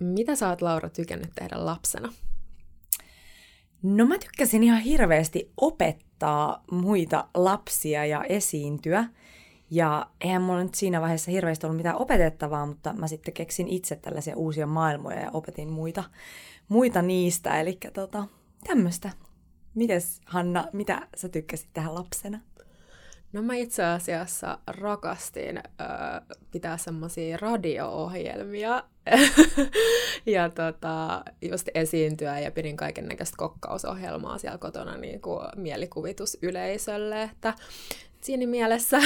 [0.00, 2.12] Mitä sä oot Laura tykännyt tehdä lapsena?
[3.82, 9.04] No mä tykkäsin ihan hirveästi opettaa muita lapsia ja esiintyä.
[9.70, 13.96] Ja eihän mulla nyt siinä vaiheessa hirveästi ollut mitään opetettavaa, mutta mä sitten keksin itse
[13.96, 16.04] tällaisia uusia maailmoja ja opetin muita,
[16.68, 17.60] muita niistä.
[17.60, 18.26] Eli tota,
[18.66, 19.10] tämmöistä.
[19.74, 22.40] Mites Hanna, mitä sä tykkäsit tähän lapsena?
[23.32, 25.64] No mä itse asiassa rakastin äh,
[26.50, 28.84] pitää semmoisia radio-ohjelmia
[30.26, 37.54] ja tota, just esiintyä ja pidin kaiken näköistä kokkausohjelmaa siellä kotona niin kuin mielikuvitusyleisölle, että
[38.20, 38.98] siinä mielessä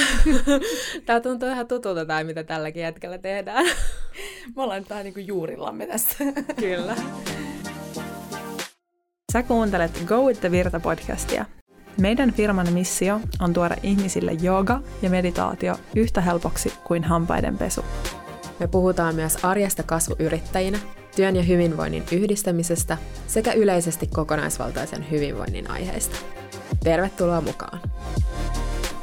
[1.06, 3.66] tämä tuntuu ihan tutulta tämä, mitä tälläkin hetkellä tehdään.
[4.56, 6.24] Me ollaan vähän niin kuin juurillamme tässä.
[6.56, 6.96] Kyllä.
[9.32, 11.44] Sä kuuntelet Go with the Virta podcastia.
[12.00, 17.84] Meidän firman missio on tuoda ihmisille jooga ja meditaatio yhtä helpoksi kuin hampaiden pesu.
[18.60, 20.78] Me puhutaan myös arjesta kasvuyrittäjinä,
[21.16, 26.16] työn ja hyvinvoinnin yhdistämisestä sekä yleisesti kokonaisvaltaisen hyvinvoinnin aiheista.
[26.84, 27.80] Tervetuloa mukaan!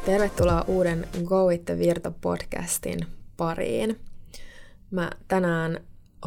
[0.06, 3.00] Tervetuloa uuden Go with the Virta podcastin
[3.38, 4.00] pariin.
[4.92, 5.80] Mä tänään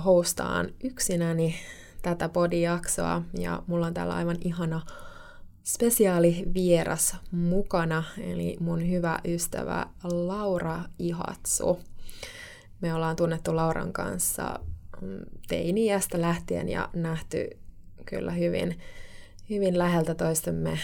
[0.05, 1.55] hostaan yksinäni
[2.03, 4.81] tätä podijaksoa ja mulla on täällä aivan ihana
[5.65, 11.81] spesiaali vieras mukana, eli mun hyvä ystävä Laura Ihatsu.
[12.81, 14.61] Me ollaan tunnettu Lauran kanssa
[15.01, 17.51] mm, teiniästä lähtien ja nähty
[18.07, 18.79] kyllä hyvin,
[19.51, 20.79] hyvin läheltä toistemme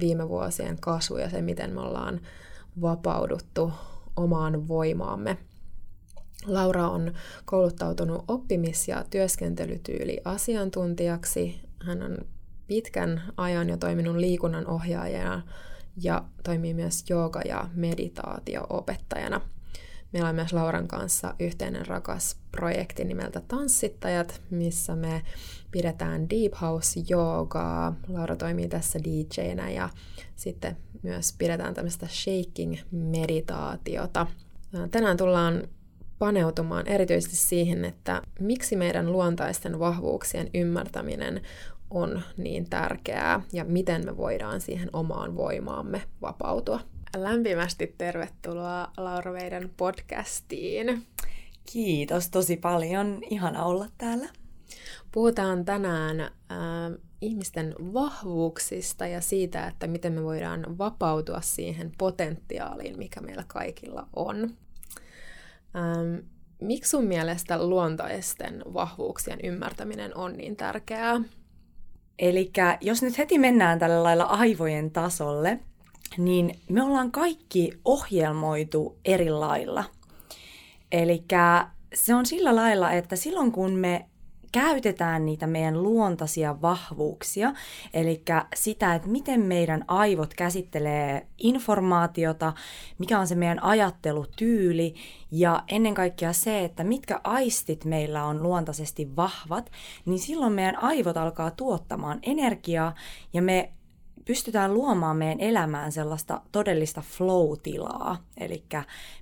[0.00, 2.20] viime vuosien kasvu ja se, miten me ollaan
[2.80, 3.72] vapauduttu
[4.16, 5.36] omaan voimaamme.
[6.46, 11.60] Laura on kouluttautunut oppimis- ja työskentelytyyli asiantuntijaksi.
[11.86, 12.18] Hän on
[12.66, 15.42] pitkän ajan jo toiminut liikunnan ohjaajana
[16.02, 19.40] ja toimii myös jooga- ja meditaatio-opettajana.
[20.12, 25.22] Meillä on myös Lauran kanssa yhteinen rakas projekti nimeltä Tanssittajat, missä me
[25.70, 27.96] pidetään Deep House Joogaa.
[28.08, 29.88] Laura toimii tässä DJnä ja
[30.36, 34.26] sitten myös pidetään tämmöistä shaking-meditaatiota.
[34.90, 35.68] Tänään tullaan
[36.18, 41.42] paneutumaan erityisesti siihen, että miksi meidän luontaisten vahvuuksien ymmärtäminen
[41.94, 46.80] on niin tärkeää ja miten me voidaan siihen omaan voimaamme vapautua.
[47.16, 51.06] Lämpimästi tervetuloa Laura meidän podcastiin.
[51.72, 53.22] Kiitos tosi paljon.
[53.30, 54.28] Ihana olla täällä.
[55.12, 56.28] Puhutaan tänään äh,
[57.20, 64.50] ihmisten vahvuuksista ja siitä, että miten me voidaan vapautua siihen potentiaaliin, mikä meillä kaikilla on.
[65.76, 66.26] Ähm,
[66.60, 71.20] miksi sun mielestä luontaisten vahvuuksien ymmärtäminen on niin tärkeää?
[72.18, 75.60] Eli jos nyt heti mennään tällä lailla aivojen tasolle,
[76.18, 79.84] niin me ollaan kaikki ohjelmoitu eri lailla.
[80.92, 81.24] Eli
[81.94, 84.06] se on sillä lailla, että silloin kun me
[84.54, 87.52] käytetään niitä meidän luontaisia vahvuuksia,
[87.94, 88.22] eli
[88.54, 92.52] sitä, että miten meidän aivot käsittelee informaatiota,
[92.98, 94.94] mikä on se meidän ajattelutyyli
[95.30, 99.70] ja ennen kaikkea se, että mitkä aistit meillä on luontaisesti vahvat,
[100.06, 102.94] niin silloin meidän aivot alkaa tuottamaan energiaa
[103.32, 103.72] ja me
[104.24, 108.64] pystytään luomaan meidän elämään sellaista todellista flow-tilaa, eli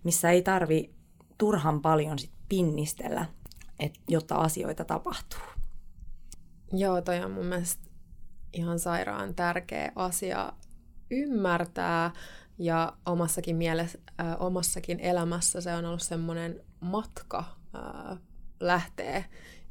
[0.05, 0.91] missä ei tarvi
[1.39, 3.27] turhan paljon sit pinnistellä
[3.83, 5.41] et, jotta asioita tapahtuu.
[6.73, 7.83] Joo, toi on mun mielestä
[8.53, 10.53] ihan sairaan tärkeä asia
[11.11, 12.11] ymmärtää
[12.59, 17.45] ja omassakin, mielessä, äh, omassakin elämässä se on ollut semmoinen matka
[17.75, 18.19] äh,
[18.61, 19.25] lähtee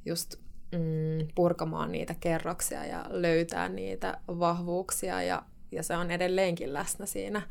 [0.05, 0.35] just
[0.72, 7.41] mm, purkamaan niitä kerroksia ja löytää niitä vahvuuksia ja, ja se on edelleenkin läsnä siinä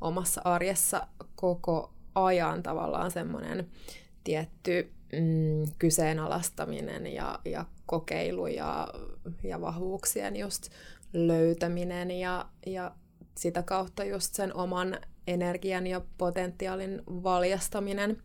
[0.00, 1.06] omassa arjessa
[1.36, 3.70] koko ajan tavallaan semmoinen
[4.24, 8.88] tietty mm, kyseenalaistaminen ja, ja kokeilu ja,
[9.42, 10.68] ja vahvuuksien just
[11.12, 12.94] löytäminen ja, ja
[13.34, 18.22] sitä kautta just sen oman energian ja potentiaalin valjastaminen.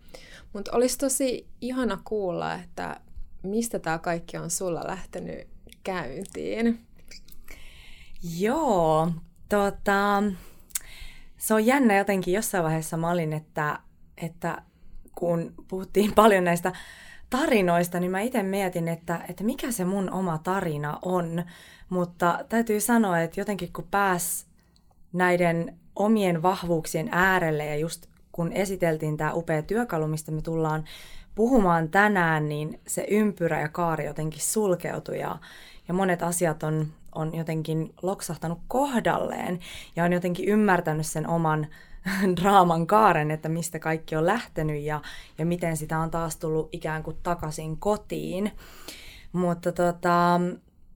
[0.53, 3.00] Mutta olisi tosi ihana kuulla, että
[3.44, 5.48] mistä tämä kaikki on sulla lähtenyt
[5.83, 6.80] käyntiin.
[8.39, 9.12] Joo,
[9.50, 10.24] tota,
[11.38, 13.80] se on jännä jotenkin jossain vaiheessa mä olin, että,
[14.18, 14.62] että
[15.15, 16.71] kun puhuttiin paljon näistä
[17.29, 21.44] tarinoista, niin mä itse mietin, että, että mikä se mun oma tarina on.
[21.89, 24.45] Mutta täytyy sanoa, että jotenkin kun pääs
[25.13, 30.83] näiden omien vahvuuksien äärelle ja just kun esiteltiin tämä upea työkalu, mistä me tullaan
[31.35, 35.38] puhumaan tänään, niin se ympyrä ja kaari jotenkin sulkeutui ja,
[35.88, 39.59] ja monet asiat on, on jotenkin loksahtanut kohdalleen
[39.95, 41.68] ja on jotenkin ymmärtänyt sen oman
[42.42, 45.02] draaman kaaren, että mistä kaikki on lähtenyt ja,
[45.38, 48.52] ja miten sitä on taas tullut ikään kuin takaisin kotiin.
[49.31, 50.40] Mutta tota,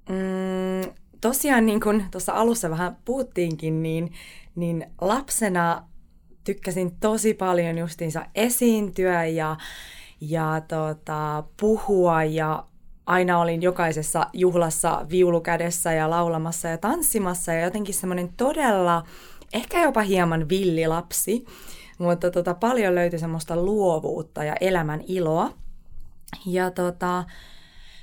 [0.10, 0.92] mm,
[1.22, 4.14] tosiaan niin kuin tuossa alussa vähän puhuttiinkin, niin,
[4.56, 5.84] niin lapsena
[6.44, 9.58] tykkäsin tosi paljon justiinsa esiintyä ja,
[10.22, 12.66] ja tota, puhua ja
[13.06, 19.04] aina olin jokaisessa juhlassa viulukädessä ja laulamassa ja tanssimassa ja jotenkin semmoinen todella,
[19.54, 21.46] ehkä jopa hieman villilapsi,
[21.98, 25.54] mutta tota, paljon löytyi semmoista luovuutta ja elämän iloa.
[26.46, 27.24] Ja tota,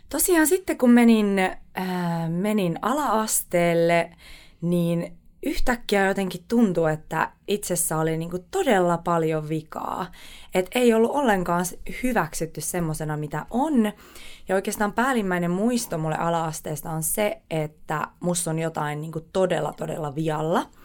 [0.08, 1.38] tosiaan sitten kun menin,
[1.78, 4.10] äh, menin ala-asteelle,
[4.60, 10.12] niin yhtäkkiä jotenkin tuntui, että itsessä oli niin kuin todella paljon vikaa.
[10.54, 11.64] Että ei ollut ollenkaan
[12.02, 13.92] hyväksytty semmoisena, mitä on.
[14.48, 19.72] Ja oikeastaan päällimmäinen muisto mulle ala-asteesta on se, että musta on jotain niin kuin todella,
[19.72, 20.66] todella vialla–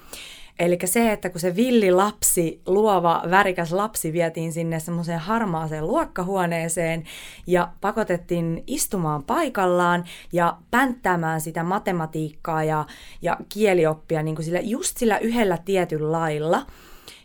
[0.62, 7.04] Eli se, että kun se villi lapsi, luova, värikäs lapsi vietiin sinne semmoiseen harmaaseen luokkahuoneeseen
[7.48, 12.86] ja pakotettiin istumaan paikallaan ja pänttäämään sitä matematiikkaa ja,
[13.22, 16.66] ja kielioppia niin kuin sillä, just sillä yhdellä tietyllä lailla,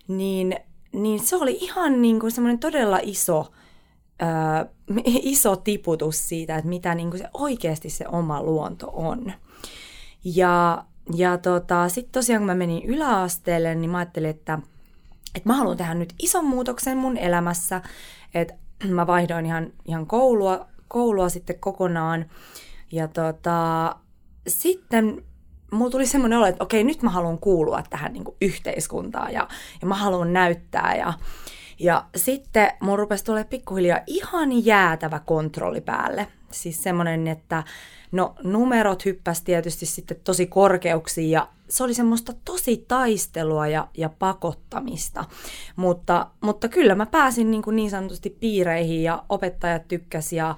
[0.09, 0.57] niin,
[0.93, 3.53] niin se oli ihan niin kuin semmoinen todella iso,
[4.21, 4.67] ää,
[5.05, 9.33] iso tiputus siitä, että mitä niin kuin se oikeasti se oma luonto on.
[10.25, 14.59] Ja ja tota, sitten tosiaan kun mä menin yläasteelle, niin mä ajattelin, että,
[15.35, 17.83] että mä haluan tehdä nyt ison muutoksen mun elämässä.
[18.35, 18.55] Että
[18.89, 22.27] mä vaihdoin ihan, ihan koulua, koulua sitten kokonaan.
[22.93, 23.97] Ja tota,
[24.49, 25.25] sitten
[25.73, 29.49] mulla tuli semmoinen olo, että okei, nyt mä haluan kuulua tähän niin kuin yhteiskuntaan ja,
[29.81, 30.95] ja mä haluan näyttää.
[30.97, 31.13] Ja,
[31.79, 36.29] ja sitten mulla rupesi tulee pikkuhiljaa ihan jäätävä kontrolli päälle.
[36.53, 37.65] Siis semmoinen, että
[38.17, 44.09] No numerot hyppäsi tietysti sitten tosi korkeuksiin ja se oli semmoista tosi taistelua ja, ja
[44.19, 45.25] pakottamista.
[45.77, 50.57] Mutta, mutta kyllä mä pääsin niin, kuin niin sanotusti piireihin ja opettajat tykkäsi ja,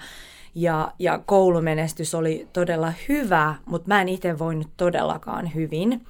[0.55, 6.06] ja, ja koulumenestys oli todella hyvä, mutta mä en itse voinut todellakaan hyvin.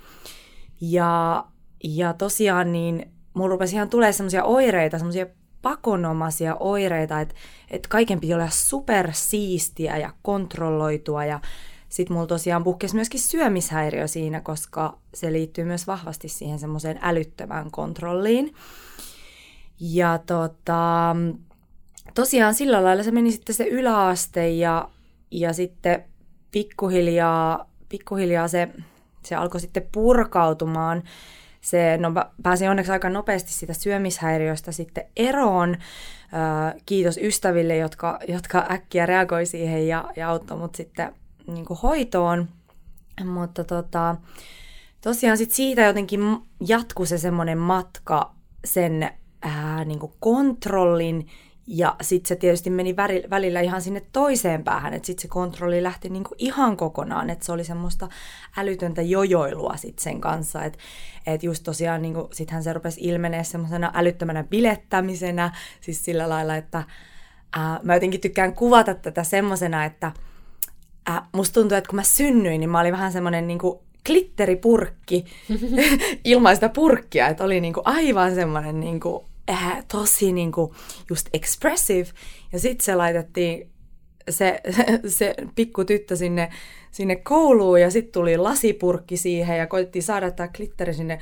[0.81, 1.45] Ja,
[1.85, 5.27] ja tosiaan niin mulla rupesi ihan tulee semmoisia oireita, semmoisia
[5.63, 7.35] pakonomaisia oireita, että,
[7.71, 11.41] että kaiken piti olla supersiistiä ja kontrolloitua ja
[11.89, 17.71] sitten mulla tosiaan puhkesi myöskin syömishäiriö siinä, koska se liittyy myös vahvasti siihen semmoiseen älyttömään
[17.71, 18.55] kontrolliin.
[19.81, 21.17] Ja tota,
[22.15, 24.89] tosiaan sillä lailla se meni sitten se yläaste ja,
[25.31, 26.05] ja sitten
[26.51, 28.69] pikkuhiljaa, pikkuhiljaa se,
[29.25, 31.03] se alkoi sitten purkautumaan
[31.61, 32.11] se, no
[32.43, 35.77] pääsin onneksi aika nopeasti sitä syömishäiriöstä sitten eroon.
[36.87, 41.15] kiitos ystäville, jotka, jotka äkkiä reagoi siihen ja, ja auttoi mut sitten
[41.47, 42.49] niin hoitoon.
[43.25, 44.17] Mutta tota,
[45.01, 46.21] tosiaan sit siitä jotenkin
[46.67, 48.31] jatkui se semmoinen matka
[48.65, 49.11] sen
[49.43, 51.27] ää, niin kontrollin
[51.71, 52.97] ja sitten se tietysti meni
[53.31, 57.53] välillä ihan sinne toiseen päähän, että sitten se kontrolli lähti niinku ihan kokonaan, että se
[57.53, 58.09] oli semmoista
[58.57, 60.79] älytöntä jojoilua sitten sen kanssa, että
[61.27, 66.83] et just tosiaan niinku, sittenhän se rupesi ilmenee semmoisena älyttömänä bilettämisenä, siis sillä lailla, että
[67.57, 70.13] ää, mä jotenkin tykkään kuvata tätä semmoisena, että
[71.07, 75.25] ää, musta tuntuu, että kun mä synnyin, niin mä olin vähän semmoinen niinku glitteripurkki
[76.25, 80.75] ilmaista purkkia, että oli niinku aivan semmoinen niinku äh, tosi niinku
[81.11, 82.09] just expressive.
[82.53, 83.71] Ja sitten se laitettiin
[84.31, 84.61] se,
[85.19, 86.51] se pikku tyttö sinne,
[86.91, 91.19] sinne kouluun ja sitten tuli lasipurkki siihen ja koitettiin saada tämä glitteri sinne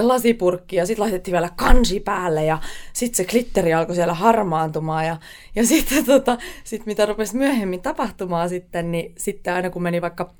[0.00, 2.58] lasipurkki ja sitten laitettiin vielä kansi päälle ja
[2.92, 5.16] sitten se glitteri alkoi siellä harmaantumaan ja,
[5.54, 10.34] ja sitten tota, sit mitä rupesi myöhemmin tapahtumaan sitten, niin sitten aina kun meni vaikka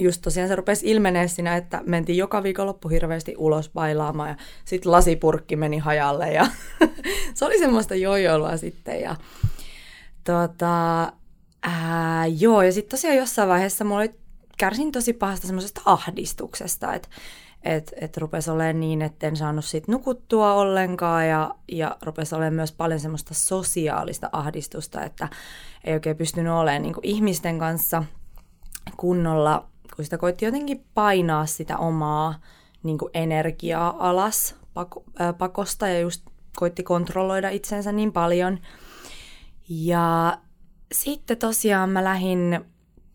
[0.00, 4.92] just tosiaan se rupesi ilmenee siinä, että mentiin joka viikonloppu hirveästi ulos bailaamaan ja sitten
[4.92, 6.46] lasipurkki meni hajalle ja
[7.34, 9.16] se oli semmoista jojoilua sitten ja
[10.24, 11.12] tota,
[11.62, 14.14] ää, joo ja sitten tosiaan jossain vaiheessa mulla oli,
[14.58, 17.08] kärsin tosi pahasta semmoisesta ahdistuksesta, että
[17.62, 22.54] et, et rupesi olemaan niin, että en saanut siitä nukuttua ollenkaan ja, ja rupesi olemaan
[22.54, 25.28] myös paljon semmoista sosiaalista ahdistusta, että
[25.84, 28.04] ei oikein pystynyt olemaan niin ihmisten kanssa
[28.96, 29.69] kunnolla
[30.00, 32.34] kun sitä koitti jotenkin painaa sitä omaa
[32.82, 35.04] niin kuin energiaa alas pako,
[35.38, 36.22] pakosta ja just
[36.56, 38.58] koitti kontrolloida itsensä niin paljon.
[39.68, 40.38] Ja
[40.92, 42.60] sitten tosiaan mä lähdin,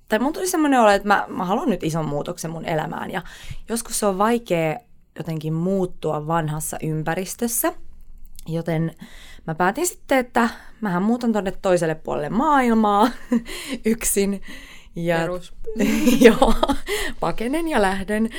[0.08, 3.12] tai mun tuli semmoinen olo, että mä, mä haluan nyt ison muutoksen mun elämään.
[3.12, 3.22] Ja
[3.70, 4.80] joskus se on vaikea
[5.18, 7.74] jotenkin muuttua vanhassa ympäristössä,
[8.48, 8.96] joten
[9.48, 10.50] mä päätin sitten, että
[10.82, 13.10] mähän muutan tonne toiselle puolelle maailmaa
[13.86, 14.42] yksin.
[14.96, 15.54] Ja, Perus.
[16.28, 16.54] joo,
[17.20, 18.30] pakenen ja lähden.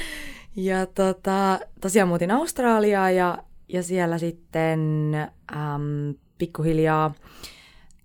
[0.56, 5.14] Ja tota, tosiaan muutin Australiaan ja, ja siellä sitten
[5.52, 7.14] äm, pikkuhiljaa,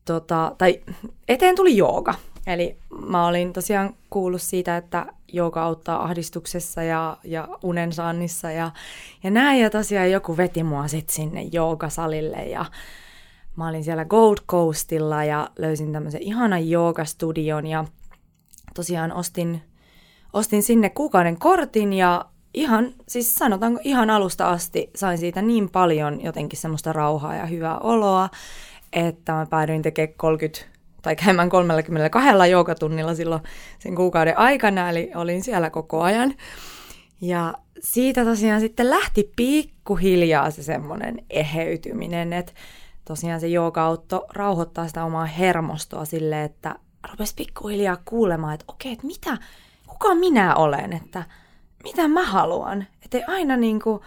[0.05, 0.81] tota, tai
[1.27, 2.13] eteen tuli jooga.
[2.48, 2.77] Eli
[3.08, 8.72] mä olin tosiaan kuullut siitä, että jooga auttaa ahdistuksessa ja, ja unensaannissa ja,
[9.24, 9.62] ja näin.
[9.62, 12.65] Ja tosiaan joku veti mua sitten sinne joogasalille ja
[13.55, 17.86] mä olin siellä Gold Coastilla ja löysin tämmöisen ihanan joogastudion ja
[18.73, 19.61] tosiaan ostin,
[20.33, 26.21] ostin sinne kuukauden kortin ja ihan, siis sanotaanko ihan alusta asti sain siitä niin paljon
[26.21, 28.29] jotenkin semmoista rauhaa ja hyvää oloa,
[28.93, 33.41] että mä päädyin tekemään 30 tai käymään 32 joogatunnilla silloin
[33.79, 36.33] sen kuukauden aikana, eli olin siellä koko ajan.
[37.21, 42.53] Ja siitä tosiaan sitten lähti pikkuhiljaa se semmoinen eheytyminen, että
[43.05, 46.75] tosiaan se jooga auttoi rauhoittaa sitä omaa hermostoa sille, että
[47.10, 49.38] rupesi pikkuhiljaa kuulemaan, että okei, että mitä,
[49.88, 51.24] kuka minä olen, että
[51.84, 52.88] mitä mä haluan.
[53.03, 54.00] Että ei aina niin kuin,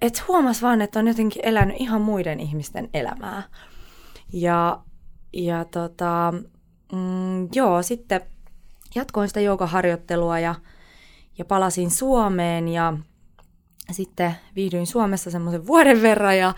[0.00, 3.42] että huomas vaan, että on jotenkin elänyt ihan muiden ihmisten elämää.
[4.32, 4.80] Ja,
[5.32, 6.34] ja tota,
[6.92, 8.20] mm, joo, sitten
[8.94, 10.54] jatkoin sitä joogaharjoittelua ja,
[11.38, 12.92] ja palasin Suomeen ja
[13.90, 16.54] sitten viihdyin Suomessa semmoisen vuoden verran ja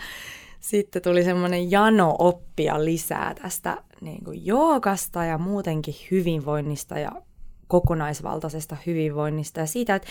[0.69, 7.11] sitten tuli semmoinen jano oppia lisää tästä niin kuin joogasta ja muutenkin hyvinvoinnista ja
[7.67, 10.07] kokonaisvaltaisesta hyvinvoinnista ja siitä, että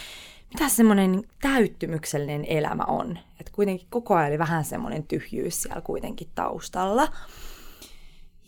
[0.52, 3.18] mitä semmoinen täyttymyksellinen elämä on.
[3.40, 7.08] Että kuitenkin koko ajan oli vähän semmoinen tyhjyys siellä kuitenkin taustalla.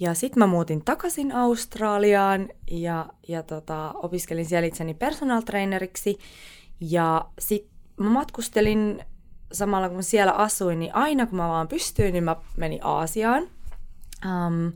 [0.00, 6.18] Ja sitten mä muutin takaisin Australiaan ja, ja tota, opiskelin siellä itseni personal traineriksi.
[6.80, 9.04] Ja sitten mä matkustelin
[9.52, 13.42] samalla kun siellä asuin, niin aina kun mä vaan pystyin, niin mä menin Aasiaan.
[14.24, 14.72] Um,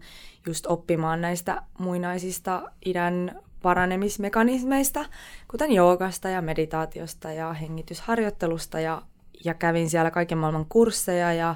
[0.46, 5.04] just oppimaan näistä muinaisista idän paranemismekanismeista,
[5.50, 9.02] kuten joogasta ja meditaatiosta ja hengitysharjoittelusta ja,
[9.44, 11.54] ja kävin siellä kaiken maailman kursseja ja,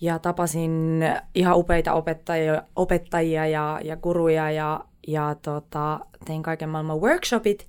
[0.00, 7.00] ja tapasin ihan upeita opettajia, opettajia ja, ja guruja ja, ja tota, tein kaiken maailman
[7.00, 7.68] workshopit.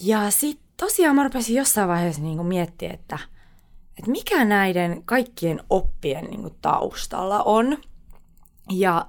[0.00, 3.18] Ja sitten tosiaan mä rupesin jossain vaiheessa niinku miettiä, että,
[3.98, 7.78] että mikä näiden kaikkien oppien niinku taustalla on.
[8.70, 9.06] Ja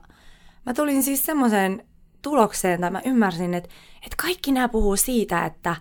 [0.66, 1.88] mä tulin siis semmoiseen
[2.22, 5.76] tulokseen, tai mä ymmärsin, että, että kaikki nämä puhuu siitä, että,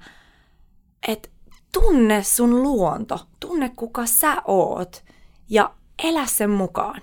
[1.09, 1.29] että
[1.73, 5.05] tunne sun luonto, tunne kuka sä oot
[5.49, 7.03] ja elä sen mukaan.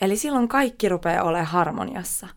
[0.00, 2.28] Eli silloin kaikki rupeaa olemaan harmoniassa.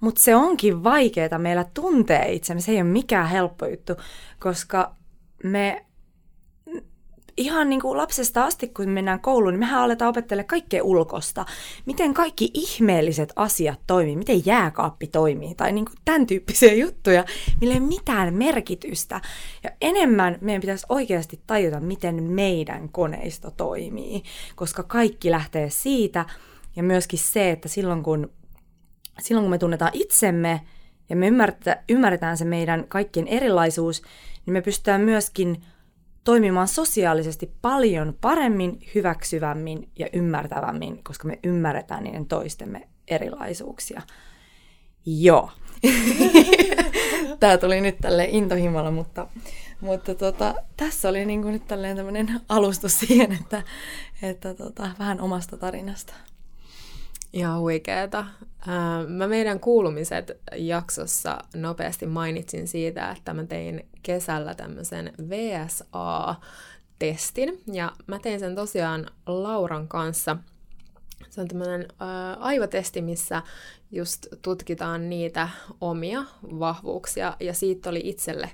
[0.00, 3.92] Mutta se onkin vaikeaa meillä tuntee itsemme, se ei ole mikään helppo juttu,
[4.38, 4.94] koska
[5.44, 5.86] me
[7.36, 11.46] ihan niin kuin lapsesta asti, kun mennään kouluun, niin mehän aletaan opettelemaan kaikkea ulkosta.
[11.86, 17.24] Miten kaikki ihmeelliset asiat toimii, miten jääkaappi toimii, tai niin kuin tämän tyyppisiä juttuja,
[17.60, 19.20] millä ei mitään merkitystä.
[19.62, 24.22] Ja enemmän meidän pitäisi oikeasti tajuta, miten meidän koneisto toimii,
[24.54, 26.26] koska kaikki lähtee siitä,
[26.76, 28.30] ja myöskin se, että silloin kun,
[29.20, 30.60] silloin kun me tunnetaan itsemme,
[31.08, 31.26] ja me
[31.88, 34.02] ymmärretään se meidän kaikkien erilaisuus,
[34.46, 35.64] niin me pystytään myöskin
[36.24, 44.02] toimimaan sosiaalisesti paljon paremmin, hyväksyvämmin ja ymmärtävämmin, koska me ymmärretään niiden toistemme erilaisuuksia.
[45.06, 45.50] Joo.
[47.40, 49.26] Tämä tuli nyt tälle intohimolla, mutta,
[49.80, 53.62] mutta tota, tässä oli niin nyt tämmöinen alustus siihen, että,
[54.22, 56.14] että tota, vähän omasta tarinasta.
[57.34, 58.26] Ihan huikeeta.
[59.08, 66.42] Mä meidän kuulumiset jaksossa nopeasti mainitsin siitä, että mä tein kesällä tämmöisen VSA-testin,
[67.72, 70.36] ja mä tein sen tosiaan Lauran kanssa.
[71.30, 71.88] Se on tämmöinen
[72.38, 73.42] aivotesti, missä
[73.90, 75.48] just tutkitaan niitä
[75.80, 78.50] omia vahvuuksia, ja siitä oli itselle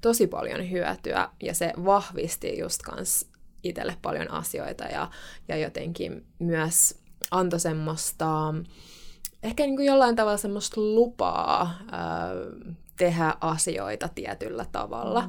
[0.00, 3.30] tosi paljon hyötyä, ja se vahvisti just kans
[3.62, 5.10] itselle paljon asioita, ja,
[5.48, 6.98] ja jotenkin myös
[7.30, 8.54] antoi semmoista,
[9.42, 12.28] ehkä niin kuin jollain tavalla semmoista lupaa ää,
[12.96, 15.28] tehdä asioita tietyllä tavalla.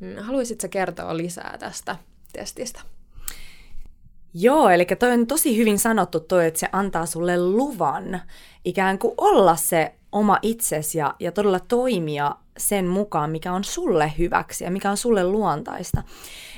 [0.00, 0.08] Mm.
[0.08, 0.16] mm.
[0.16, 1.96] Haluaisitko kertoa lisää tästä
[2.32, 2.80] testistä?
[4.34, 8.20] Joo, eli toi on tosi hyvin sanottu toi, että se antaa sulle luvan
[8.64, 14.12] ikään kuin olla se oma itsesi ja, ja todella toimia sen mukaan, mikä on sulle
[14.18, 16.02] hyväksi ja mikä on sulle luontaista.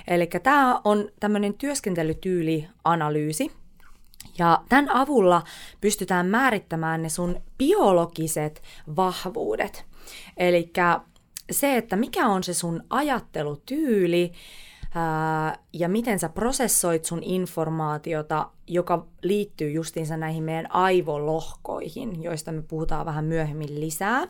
[0.09, 3.53] Eli tämä on tämmöinen työskentelytyylianalyysi,
[4.41, 5.43] ja tämän avulla
[5.81, 8.63] pystytään määrittämään ne sun biologiset
[8.97, 9.85] vahvuudet.
[10.37, 10.73] Eli
[11.51, 14.33] se, että mikä on se sun ajattelutyyli
[14.95, 22.63] ää, ja miten sä prosessoit sun informaatiota, joka liittyy justiinsa näihin meidän aivolohkoihin, joista me
[22.63, 24.27] puhutaan vähän myöhemmin lisää.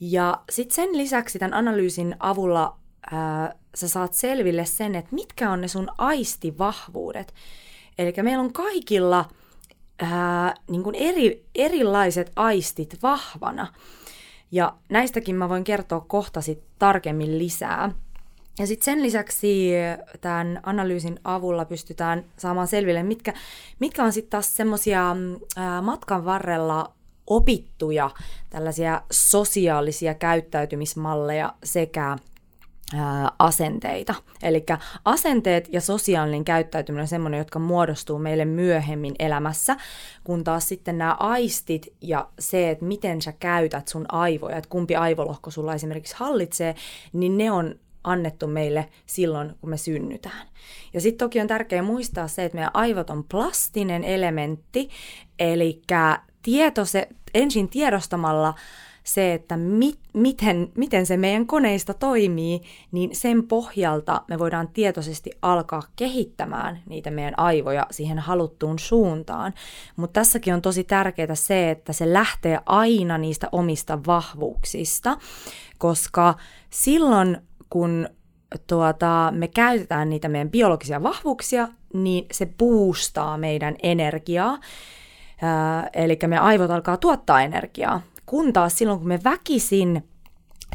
[0.00, 2.76] Ja sitten sen lisäksi tämän analyysin avulla
[3.12, 7.34] ää, sä saat selville sen, että mitkä on ne sun aistivahvuudet.
[7.98, 9.28] Eli meillä on kaikilla
[9.98, 13.66] ää, niin kuin eri, erilaiset aistit vahvana.
[14.52, 17.90] Ja näistäkin mä voin kertoa kohta sit tarkemmin lisää.
[18.58, 19.70] Ja sitten sen lisäksi
[20.20, 23.34] tämän analyysin avulla pystytään saamaan selville, mitkä,
[23.78, 25.16] mitkä on sitten taas semmoisia
[25.82, 26.92] matkan varrella
[27.26, 28.10] opittuja
[28.50, 32.16] tällaisia sosiaalisia käyttäytymismalleja sekä
[33.38, 34.14] asenteita.
[34.42, 34.64] Eli
[35.04, 39.76] asenteet ja sosiaalinen käyttäytyminen on semmoinen, jotka muodostuu meille myöhemmin elämässä,
[40.24, 44.96] kun taas sitten nämä aistit ja se, että miten sä käytät sun aivoja, että kumpi
[44.96, 46.74] aivolohko sulla esimerkiksi hallitsee,
[47.12, 50.48] niin ne on annettu meille silloin, kun me synnytään.
[50.94, 54.88] Ja sitten toki on tärkeää muistaa se, että meidän aivot on plastinen elementti,
[55.38, 55.82] eli
[56.42, 58.54] tieto se, ensin tiedostamalla
[59.08, 62.60] se, että mit, miten, miten se meidän koneista toimii,
[62.92, 69.54] niin sen pohjalta me voidaan tietoisesti alkaa kehittämään niitä meidän aivoja siihen haluttuun suuntaan.
[69.96, 75.18] Mutta tässäkin on tosi tärkeää se, että se lähtee aina niistä omista vahvuuksista,
[75.78, 76.34] koska
[76.70, 77.38] silloin
[77.70, 78.08] kun
[78.66, 84.58] tuota, me käytetään niitä meidän biologisia vahvuuksia, niin se boostaa meidän energiaa.
[85.92, 88.00] eli meidän aivot alkaa tuottaa energiaa.
[88.28, 90.08] Kun taas silloin, kun me väkisin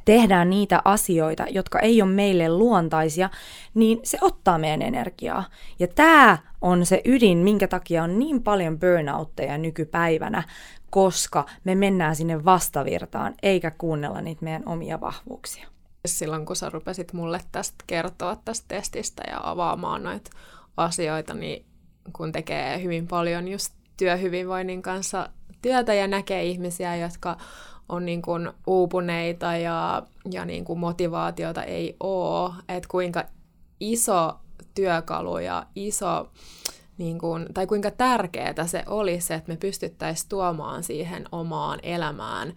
[0.05, 3.29] tehdään niitä asioita, jotka ei ole meille luontaisia,
[3.73, 5.43] niin se ottaa meidän energiaa.
[5.79, 10.43] Ja tämä on se ydin, minkä takia on niin paljon burnoutteja nykypäivänä,
[10.89, 15.67] koska me mennään sinne vastavirtaan, eikä kuunnella niitä meidän omia vahvuuksia
[16.05, 20.31] silloin, kun sä rupesit mulle tästä kertoa tästä testistä ja avaamaan noita
[20.77, 21.65] asioita, niin
[22.13, 25.29] kun tekee hyvin paljon just työhyvinvoinnin kanssa
[25.63, 27.37] työtä ja näkee ihmisiä, jotka
[27.89, 33.23] on niin kuin uupuneita ja, ja niin kuin motivaatiota ei ole, että kuinka
[33.79, 34.39] iso
[34.75, 36.29] työkalu ja iso,
[36.97, 42.53] niin kuin, tai kuinka tärkeää se olisi, että me pystyttäisiin tuomaan siihen omaan elämään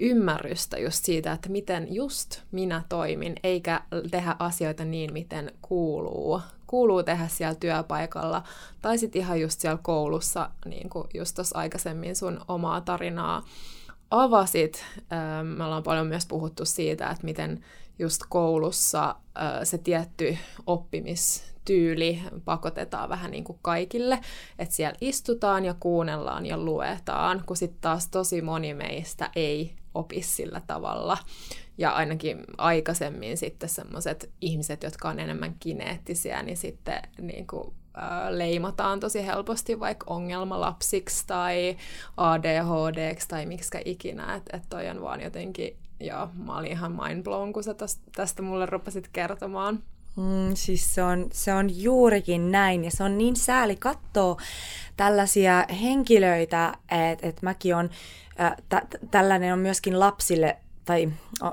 [0.00, 6.40] ymmärrystä just siitä, että miten just minä toimin, eikä tehdä asioita niin, miten kuuluu.
[6.74, 8.42] Kuuluu tehdä siellä työpaikalla,
[8.82, 13.44] tai sitten ihan just siellä koulussa, niin kuin just tuossa aikaisemmin sun omaa tarinaa
[14.10, 14.84] avasit.
[15.56, 17.64] Me ollaan paljon myös puhuttu siitä, että miten
[17.98, 19.14] just koulussa
[19.64, 24.20] se tietty oppimistyyli pakotetaan vähän niin kuin kaikille,
[24.58, 30.22] että siellä istutaan ja kuunnellaan ja luetaan, kun sitten taas tosi moni meistä ei opi
[30.22, 31.18] sillä tavalla.
[31.78, 38.30] Ja ainakin aikaisemmin sitten semmoiset ihmiset, jotka on enemmän kineettisiä, niin sitten niin kuin, äh,
[38.30, 41.76] leimataan tosi helposti vaikka ongelmalapsiksi tai
[42.16, 47.52] ADHDksi tai miksikä ikinä, että et toi on vaan jotenkin, joo, mä olin ihan mindblown,
[47.52, 47.74] kun sä
[48.16, 49.82] tästä mulle rupesit kertomaan.
[50.16, 54.36] Mm, siis se on, se on juurikin näin ja se on niin sääli katsoa
[54.96, 57.90] tällaisia henkilöitä, että et mäkin on,
[58.40, 61.08] äh, t- tällainen on myöskin lapsille tai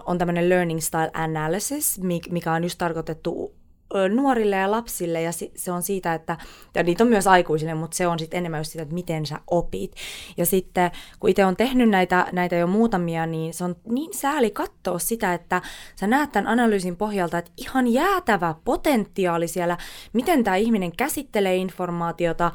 [0.05, 3.61] on tämmöinen learning style analysis, mikä on just tarkoitettu
[4.09, 6.37] nuorille ja lapsille ja se on siitä, että,
[6.75, 9.39] ja niitä on myös aikuisille, mutta se on sitten enemmän just sitä, että miten sä
[9.47, 9.95] opit.
[10.37, 14.51] Ja sitten kun itse on tehnyt näitä, näitä jo muutamia, niin se on niin sääli
[14.51, 15.61] katsoa sitä, että
[15.95, 19.77] sä näet tämän analyysin pohjalta, että ihan jäätävä potentiaali siellä,
[20.13, 22.51] miten tämä ihminen käsittelee informaatiota,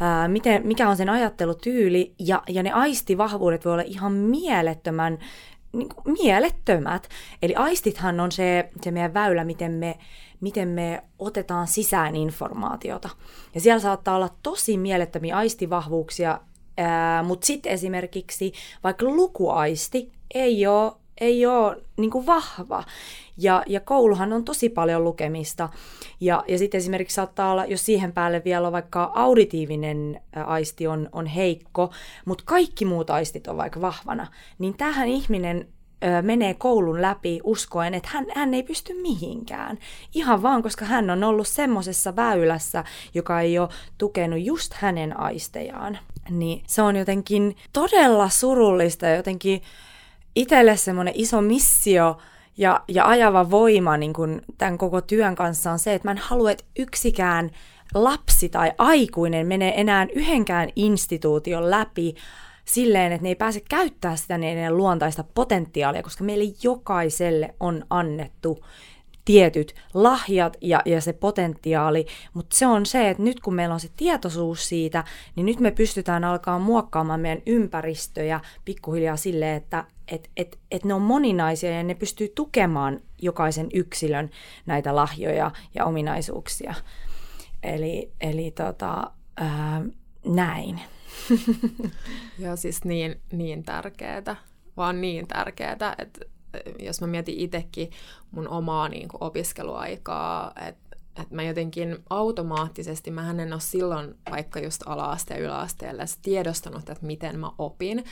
[0.00, 5.18] ää, miten, mikä on sen ajattelutyyli ja, ja ne aistivahvuudet voi olla ihan mielettömän
[5.72, 7.08] niin kuin mielettömät.
[7.42, 9.98] Eli aistithan on se, se meidän väylä, miten me
[10.40, 13.08] miten me otetaan sisään informaatiota.
[13.54, 16.40] Ja siellä saattaa olla tosi mielettömiä aistivahvuuksia,
[17.24, 18.52] mutta sitten esimerkiksi
[18.84, 22.84] vaikka lukuaisti ei ole, ei ole niin kuin vahva.
[23.36, 25.68] Ja, ja kouluhan on tosi paljon lukemista.
[26.20, 31.08] Ja, ja sitten esimerkiksi saattaa olla, jos siihen päälle vielä on vaikka auditiivinen aisti on,
[31.12, 31.90] on heikko,
[32.24, 34.26] mutta kaikki muut aistit on vaikka vahvana,
[34.58, 35.68] niin tähän ihminen
[36.04, 39.78] ö, menee koulun läpi uskoen, että hän, hän ei pysty mihinkään.
[40.14, 45.98] Ihan vaan, koska hän on ollut semmoisessa väylässä, joka ei ole tukenut just hänen aistejaan.
[46.30, 49.62] Niin se on jotenkin todella surullista ja jotenkin
[50.34, 52.18] itselle semmoinen iso missio
[52.56, 56.18] ja, ja ajava voima niin kun tämän koko työn kanssa on se, että mä en
[56.18, 57.50] halua, että yksikään
[57.94, 62.14] lapsi tai aikuinen menee enää yhdenkään instituution läpi
[62.64, 68.64] silleen, että ne ei pääse käyttää sitä niiden luontaista potentiaalia, koska meille jokaiselle on annettu
[69.30, 73.80] tietyt lahjat ja, ja se potentiaali, mutta se on se, että nyt kun meillä on
[73.80, 75.04] se tietoisuus siitä,
[75.36, 80.94] niin nyt me pystytään alkaa muokkaamaan meidän ympäristöjä pikkuhiljaa silleen, että et, et, et ne
[80.94, 84.30] on moninaisia ja ne pystyy tukemaan jokaisen yksilön
[84.66, 86.74] näitä lahjoja ja ominaisuuksia.
[87.62, 89.82] Eli, eli tota, ää,
[90.26, 90.80] näin.
[92.38, 94.36] Joo, siis niin, niin tärkeää,
[94.76, 96.26] vaan niin tärkeää, että
[96.78, 97.90] jos mä mietin itsekin
[98.30, 100.90] mun omaa niin kuin opiskeluaikaa, että
[101.22, 107.06] että mä jotenkin automaattisesti, mä en ole silloin vaikka just ala-aste- ja yläasteella tiedostanut, että
[107.06, 108.04] miten mä opin,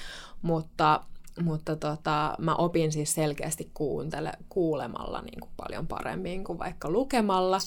[0.43, 1.01] mutta,
[1.43, 7.59] mutta tota, mä opin siis selkeästi kuuntele, kuulemalla niin kuin paljon paremmin kuin vaikka lukemalla.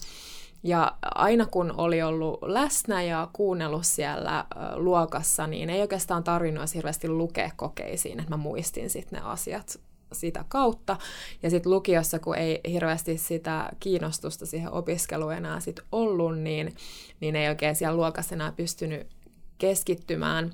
[0.64, 7.08] Ja aina kun oli ollut läsnä ja kuunnellut siellä luokassa, niin ei oikeastaan tarvinnut hirveästi
[7.08, 9.80] lukea kokeisiin, että mä muistin sitten ne asiat
[10.14, 10.96] sitä kautta.
[11.42, 16.74] Ja sitten lukiossa, kun ei hirveästi sitä kiinnostusta siihen opiskeluun enää sit ollut, niin,
[17.20, 19.06] niin ei oikein siellä luokassa enää pystynyt
[19.58, 20.52] keskittymään.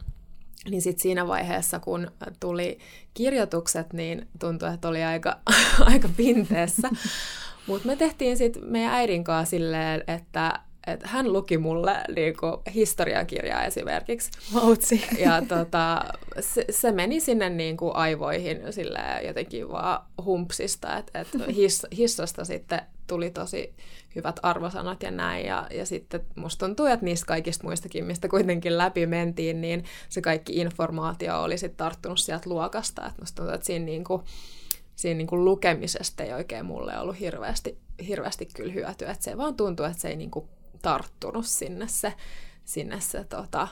[0.71, 2.79] Niin sitten siinä vaiheessa, kun tuli
[3.15, 5.39] kirjoitukset, niin tuntui, että oli aika,
[5.93, 6.91] aika pinteessä.
[7.67, 10.61] Mutta me tehtiin sitten meidän äidin kanssa silleen, että
[10.93, 14.31] että hän luki mulle niinku historiakirjaa esimerkiksi.
[14.53, 15.05] Mautsi.
[15.19, 16.05] Ja tota,
[16.41, 22.81] se, se, meni sinne niinku aivoihin sille jotenkin vaan humpsista, että et his, hissosta sitten
[23.07, 23.75] tuli tosi
[24.15, 25.47] hyvät arvosanat ja näin.
[25.47, 30.21] Ja, ja sitten musta tuntuu, että niistä kaikista muistakin, mistä kuitenkin läpi mentiin, niin se
[30.21, 33.07] kaikki informaatio oli sitten tarttunut sieltä luokasta.
[33.07, 34.23] Että musta tuntuu, että siinä niinku,
[34.97, 39.11] siinä niin kuin lukemisesta ei oikein mulle ollut hirveästi, hirveästi kyllä hyötyä.
[39.11, 40.49] Että se vaan tuntuu, että se ei niin kuin
[40.83, 42.15] tarttunut sinne se,
[42.65, 43.69] sinne se tota,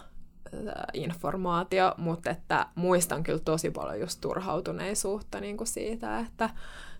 [0.95, 6.51] informaatio, mutta että muistan kyllä tosi paljon just turhautuneisuutta niin kuin siitä, että,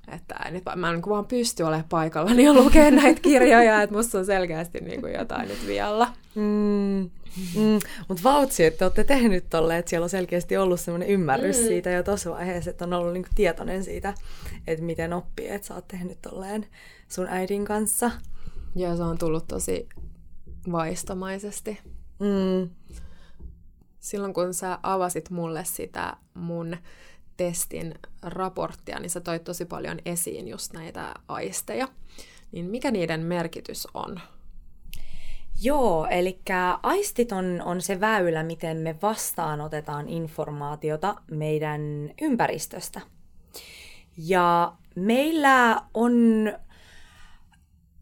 [0.09, 4.19] että nyt mä en niin vaan pysty olemaan paikalla ja lukemaan näitä kirjoja, että musta
[4.19, 6.09] on selkeästi niin kuin jotain nyt vielä.
[6.35, 7.11] Mm,
[7.57, 7.79] mm.
[8.09, 11.67] Mutta vautsi, että olette tehnyt tolle, että siellä on selkeästi ollut sellainen ymmärrys mm.
[11.67, 14.15] siitä jo tuossa vaiheessa, että on ollut niin kuin tietoinen siitä,
[14.67, 16.67] että miten oppii, että sä oot tehnyt tolleen
[17.09, 18.11] sun äidin kanssa.
[18.77, 19.89] Joo, se on tullut tosi
[20.73, 21.79] vaistomaisesti.
[22.19, 22.71] Mm.
[23.99, 26.77] Silloin kun sä avasit mulle sitä mun
[27.37, 31.89] testin raporttia, niin sä toit tosi paljon esiin just näitä aisteja.
[32.53, 34.21] Niin mikä niiden merkitys on?
[35.63, 36.41] Joo, eli
[36.83, 41.81] aistit on, on se väylä, miten me vastaanotetaan informaatiota meidän
[42.21, 43.01] ympäristöstä.
[44.17, 46.13] Ja meillä on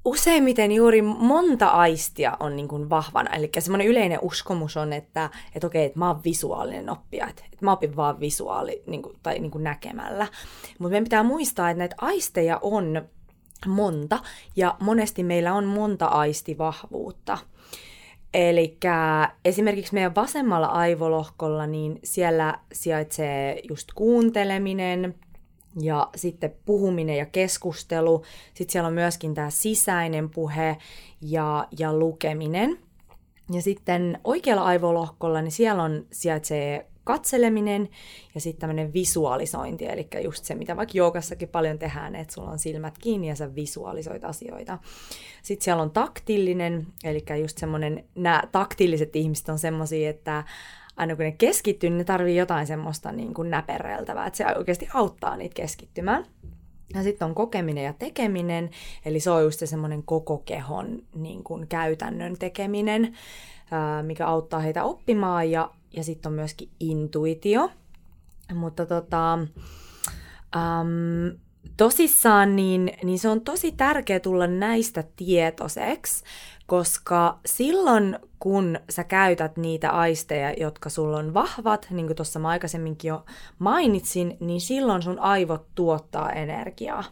[0.05, 3.37] useimmiten juuri monta aistia on niin kuin vahvana.
[3.37, 7.65] Eli semmoinen yleinen uskomus on, että, että okei, että mä oon visuaalinen oppija, että, että
[7.65, 10.27] mä opin vaan visuaali niin kuin, tai niin kuin näkemällä.
[10.79, 13.03] Mutta meidän pitää muistaa, että näitä aisteja on
[13.67, 14.19] monta,
[14.57, 17.39] ja monesti meillä on monta aistivahvuutta.
[18.35, 18.79] Eli
[19.45, 25.15] esimerkiksi meidän vasemmalla aivolohkolla, niin siellä sijaitsee just kuunteleminen,
[25.81, 28.23] ja sitten puhuminen ja keskustelu.
[28.55, 30.77] Sitten siellä on myöskin tämä sisäinen puhe
[31.21, 32.79] ja, ja lukeminen.
[33.53, 37.89] Ja sitten oikealla aivolohkolla, niin siellä on, sijaitsee katseleminen
[38.35, 42.59] ja sitten tämmöinen visualisointi, eli just se, mitä vaikka joogassakin paljon tehdään, että sulla on
[42.59, 44.79] silmät kiinni ja sä visualisoit asioita.
[45.43, 50.45] Sitten siellä on taktillinen, eli just semmoinen, nämä taktilliset ihmiset on semmoisia, että
[50.97, 54.89] aina kun ne keskittyy, niin ne tarvii jotain semmoista niin kuin näpereltävää, että se oikeasti
[54.95, 56.27] auttaa niitä keskittymään.
[56.95, 58.71] Ja sitten on kokeminen ja tekeminen,
[59.05, 63.15] eli se on just se semmoinen koko kehon niin kuin käytännön tekeminen,
[64.03, 67.71] mikä auttaa heitä oppimaan, ja, ja sitten on myöskin intuitio.
[68.55, 69.39] Mutta tota,
[70.57, 71.39] um,
[71.77, 76.25] tosissaan, niin, niin se on tosi tärkeää tulla näistä tietoiseksi,
[76.67, 82.49] koska silloin kun sä käytät niitä aisteja, jotka sulla on vahvat, niin kuin tuossa mä
[82.49, 83.25] aikaisemminkin jo
[83.59, 87.05] mainitsin, niin silloin sun aivot tuottaa energiaa.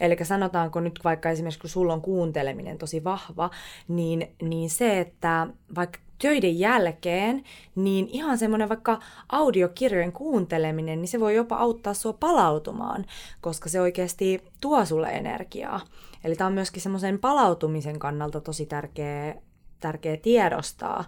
[0.00, 3.50] Eli sanotaanko nyt vaikka esimerkiksi, kun sulla on kuunteleminen tosi vahva,
[3.88, 11.20] niin, niin se, että vaikka töiden jälkeen, niin ihan semmoinen vaikka audiokirjojen kuunteleminen, niin se
[11.20, 13.04] voi jopa auttaa sua palautumaan,
[13.40, 15.80] koska se oikeasti tuo sulle energiaa.
[16.24, 19.34] Eli tämä on myöskin semmoisen palautumisen kannalta tosi tärkeä,
[19.80, 21.04] tärkeä tiedostaa.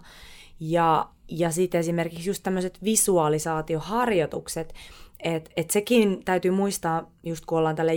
[0.59, 4.73] Ja, ja sitten esimerkiksi just tämmöiset visualisaatioharjoitukset,
[5.19, 7.93] että et sekin täytyy muistaa, just kun ollaan tälle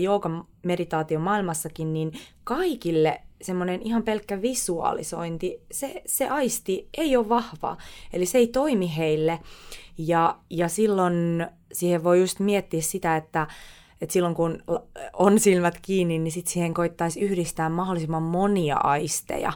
[0.62, 2.12] meditaatio maailmassakin, niin
[2.44, 7.76] kaikille semmoinen ihan pelkkä visualisointi, se, se aisti ei ole vahva,
[8.12, 9.38] eli se ei toimi heille.
[9.98, 13.46] Ja, ja silloin siihen voi just miettiä sitä, että
[14.00, 14.62] että silloin kun
[15.12, 19.52] on silmät kiinni, niin sitten siihen koittaisi yhdistää mahdollisimman monia aisteja,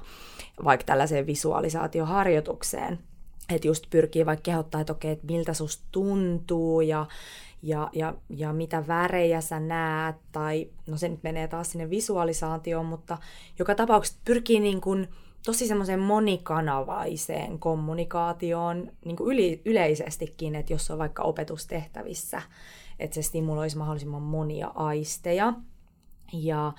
[0.64, 2.99] vaikka tällaiseen visualisaatioharjoitukseen.
[3.49, 7.07] Että just pyrkii vaikka kehottaa, että okei, että miltä susta tuntuu ja,
[7.62, 12.87] ja, ja, ja mitä värejä sä näet, tai no se nyt menee taas sinne visualisaatioon,
[12.87, 13.18] mutta
[13.59, 15.09] joka tapauksessa pyrkii niin kuin
[15.44, 22.42] tosi semmoiseen monikanavaiseen kommunikaatioon niin kuin yli, yleisestikin, että jos on vaikka opetustehtävissä,
[22.98, 25.53] että se stimuloisi mahdollisimman monia aisteja.
[26.33, 26.72] Ja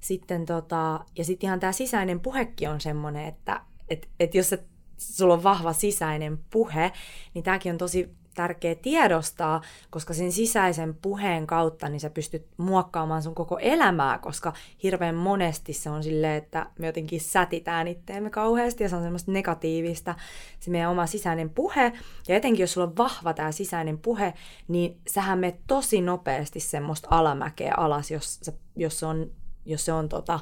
[0.00, 4.64] sitten tota, ja sitten ihan tämä sisäinen puhekin on semmoinen, että et, et jos et,
[4.96, 6.92] sulla on vahva sisäinen puhe,
[7.34, 13.22] niin tämäkin on tosi tärkeä tiedostaa, koska sen sisäisen puheen kautta niin sä pystyt muokkaamaan
[13.22, 18.82] sun koko elämää, koska hirveän monesti se on silleen, että me jotenkin sätitään itteemme kauheasti
[18.82, 20.14] ja se on semmoista negatiivista,
[20.60, 21.92] se meidän oma sisäinen puhe.
[22.28, 24.34] Ja etenkin jos sulla on vahva tämä sisäinen puhe,
[24.68, 29.30] niin sähän me tosi nopeasti semmoista alamäkeä alas, jos, se, jos se on,
[29.64, 30.40] jos se on tota,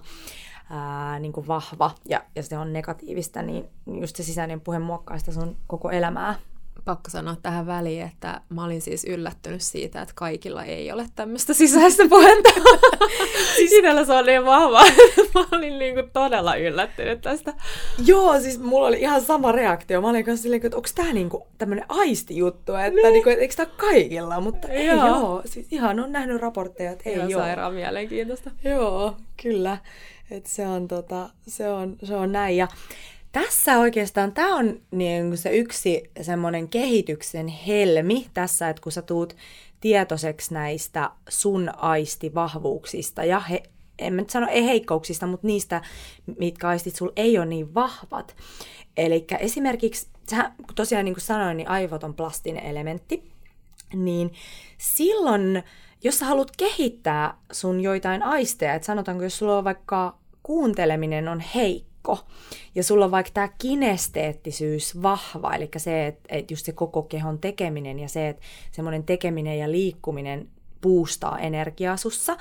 [0.71, 3.65] ää, niin kuin vahva ja, ja se on negatiivista, niin
[4.01, 6.35] just se sisäinen puhe muokkaa sitä sun koko elämää
[6.89, 11.55] pakko sanoa tähän väliin, että mä olin siis yllättynyt siitä, että kaikilla ei ole tämmöistä
[11.55, 12.51] sisäistä puhetta.
[13.57, 14.83] siis Itsellä se on niin vahva,
[15.35, 17.55] mä olin niinku todella yllättynyt tästä.
[18.07, 20.01] Joo, siis mulla oli ihan sama reaktio.
[20.01, 23.13] Mä olin kanssa silleen, että onko tää niinku tämmönen aistijuttu, että niin.
[23.13, 25.07] niinku, et, eikö tää kaikilla, mutta ei joo.
[25.07, 25.43] joo.
[25.45, 27.41] Siis ihan on nähnyt raportteja, että ei ihan joo.
[27.41, 28.51] sairaan mielenkiintoista.
[28.65, 29.79] Joo, kyllä.
[30.31, 32.57] että se on, tota, se on, se on näin.
[32.57, 32.69] Ja
[33.45, 39.37] tässä oikeastaan tämä on niin se yksi semmoinen kehityksen helmi tässä, että kun sä tuut
[39.81, 43.63] tietoiseksi näistä sun aistivahvuuksista ja he,
[43.99, 45.83] en mä nyt sano ei heikkouksista, mutta niistä,
[46.39, 48.37] mitkä aistit sul ei ole niin vahvat.
[48.97, 53.33] Eli esimerkiksi, sä, tosiaan niin kuin sanoin, niin aivot on plastinen elementti,
[53.95, 54.33] niin
[54.79, 55.63] silloin,
[56.05, 61.41] jos sä haluat kehittää sun joitain aisteja, että sanotaanko, jos sulla on vaikka kuunteleminen on
[61.41, 62.27] heikko, kehikko.
[62.75, 67.39] Ja sulla on vaikka tämä kinesteettisyys vahva, eli se, että, että just se koko kehon
[67.39, 68.43] tekeminen ja se, että
[68.73, 70.49] semmoinen tekeminen ja liikkuminen
[70.81, 72.37] puustaa energiaa sussa,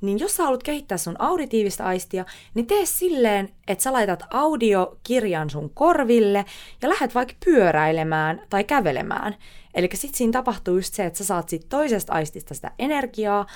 [0.00, 5.50] niin jos sä haluat kehittää sun auditiivista aistia, niin tee silleen, että sä laitat audiokirjan
[5.50, 6.44] sun korville
[6.82, 9.36] ja lähdet vaikka pyöräilemään tai kävelemään.
[9.78, 13.46] Eli sitten siinä tapahtuu just se, että sä saat sit toisesta aistista sitä energiaa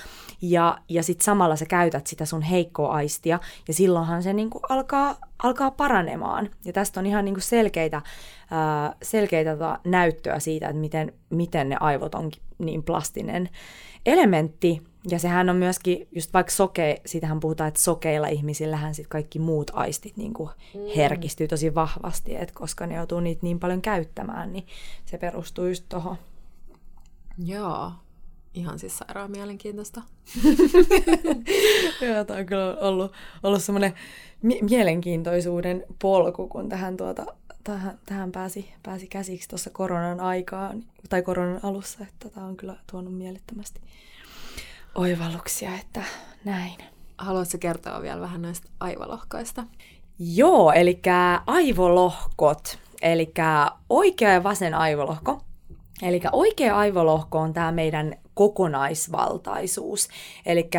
[0.43, 5.17] ja, ja sitten samalla sä käytät sitä sun heikkoa aistia ja silloinhan se niinku alkaa,
[5.43, 6.51] alkaa paranemaan.
[6.65, 8.03] Ja tästä on ihan niinku selkeitä,
[8.51, 13.49] ää, selkeitä tota näyttöä siitä, että miten, miten ne aivot on niin plastinen
[14.07, 14.83] elementti.
[15.11, 19.71] Ja sehän on myöskin, just vaikka soke, siitähän puhutaan, että sokeilla ihmisillähän sit kaikki muut
[19.75, 20.81] aistit niin kuin mm.
[20.97, 24.67] herkistyy tosi vahvasti, että koska ne joutuu niitä niin paljon käyttämään, niin
[25.05, 26.17] se perustuu just tuohon.
[27.39, 27.93] Joo,
[28.55, 30.03] ihan siis sairaan mielenkiintoista.
[32.07, 33.13] Joo, tämä on kyllä ollut,
[33.43, 33.95] ollut semmoinen
[34.71, 37.27] mielenkiintoisuuden polku, kun tähän, tuota,
[37.65, 42.77] tähän, tähän pääsi, pääsi käsiksi tuossa koronan aikaan, tai koronan alussa, että tämä on kyllä
[42.91, 43.81] tuonut mielettömästi
[44.95, 46.03] oivalluksia, että
[46.45, 46.77] näin.
[47.19, 49.65] Haluatko kertoa vielä vähän näistä aivolohkoista?
[50.19, 51.01] Joo, eli
[51.47, 53.33] aivolohkot, eli
[53.91, 55.41] oikea ja vasen aivolohko.
[56.03, 60.09] Eli oikea aivolohko on tämä meidän kokonaisvaltaisuus.
[60.47, 60.71] Eli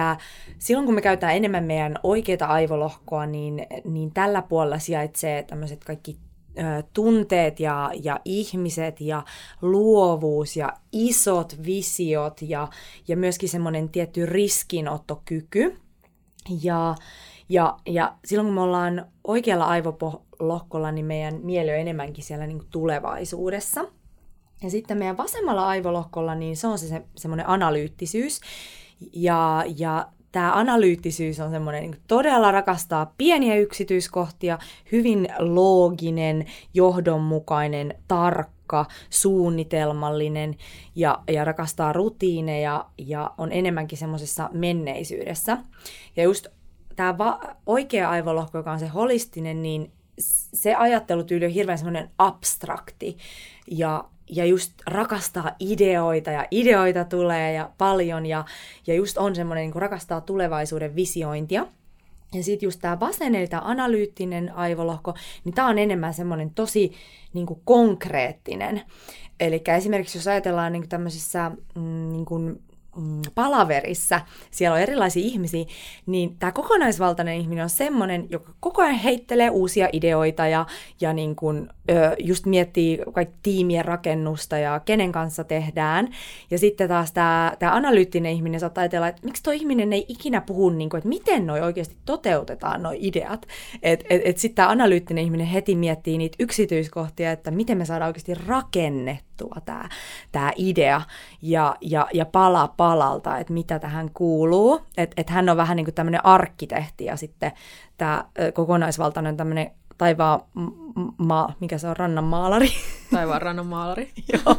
[0.60, 6.18] silloin kun me käytetään enemmän meidän oikeita aivolohkoa, niin, niin tällä puolella sijaitsee tämmöiset kaikki
[6.94, 9.24] tunteet ja, ja ihmiset ja
[9.62, 12.68] luovuus ja isot visiot ja,
[13.08, 15.78] ja myöskin semmoinen tietty riskinottokyky.
[16.62, 16.96] Ja,
[17.50, 22.62] ja, ja silloin kun me ollaan oikealla aivolohkolla, niin meidän mieli on enemmänkin siellä niin
[22.70, 23.86] tulevaisuudessa.
[24.64, 28.42] Ja sitten meidän vasemmalla aivolohkolla, niin se on se, se semmoinen analyyttisyys.
[29.14, 34.60] Ja, ja tämä analyyttisyys on semmoinen niin todella rakastaa pieniä yksityiskohtia,
[34.92, 40.56] hyvin looginen, johdonmukainen, tarkka, suunnitelmallinen
[40.96, 45.58] ja, ja rakastaa rutiineja ja on enemmänkin semmoisessa menneisyydessä.
[46.16, 46.48] Ja just
[46.96, 49.92] tämä va- oikea aivolohko, joka on se holistinen, niin
[50.54, 53.18] se ajattelutyyli on hirveän semmoinen abstrakti
[53.72, 58.46] ja ja just rakastaa ideoita ja ideoita tulee ja paljon ja,
[58.88, 61.68] ja just on semmoinen niin rakastaa tulevaisuuden visiointia.
[62.34, 66.94] Ja sitten just tämä vasen, eli tämä analyyttinen aivolohko, niin tämä on enemmän semmoinen tosi
[67.34, 68.82] niin kuin konkreettinen.
[69.40, 72.62] Eli esimerkiksi jos ajatellaan niin kuin tämmöisissä mm, niin kuin
[73.36, 75.66] palaverissa, siellä on erilaisia ihmisiä,
[76.06, 80.66] niin tämä kokonaisvaltainen ihminen on semmoinen, joka koko ajan heittelee uusia ideoita ja,
[81.02, 86.10] ja niin kun, ö, just miettii kaikki tiimien rakennusta ja kenen kanssa tehdään.
[86.52, 90.70] Ja sitten taas tämä, analyyttinen ihminen saattaa ajatella, että miksi tuo ihminen ei ikinä puhu,
[90.70, 93.48] niin kun, että miten noi oikeasti toteutetaan nuo ideat.
[93.84, 98.10] Että et, et sitten tämä analyyttinen ihminen heti miettii niitä yksityiskohtia, että miten me saadaan
[98.10, 99.90] oikeasti rakennettua tämä,
[100.32, 101.02] tämä idea
[101.42, 104.82] ja, ja, ja pala palalta, että mitä tähän kuuluu.
[104.98, 107.52] Että et hän on vähän niin kuin tämmöinen arkkitehti ja sitten
[107.98, 110.40] tämä kokonaisvaltainen tämmöinen taivaan
[111.18, 112.68] ma, mikä se on, rannan maalari.
[113.12, 114.12] Taivaan rannan maalari.
[114.34, 114.56] Joo,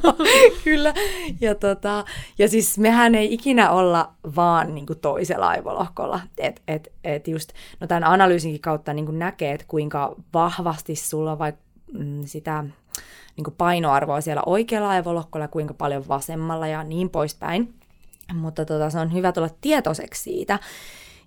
[0.64, 0.94] kyllä.
[1.40, 2.04] Ja, tota,
[2.38, 6.20] ja siis mehän ei ikinä olla vaan niin kuin toisella aivolohkolla.
[6.38, 11.38] Et, et, et just, no tämän analyysinkin kautta niin kuin näkee, että kuinka vahvasti sulla
[11.38, 12.64] vaikka mm, sitä
[13.36, 17.74] niin kuin painoarvoa siellä oikealla aivolohkolla, kuinka paljon vasemmalla ja niin poispäin.
[18.32, 20.58] Mutta tota, se on hyvä tulla tietoiseksi siitä.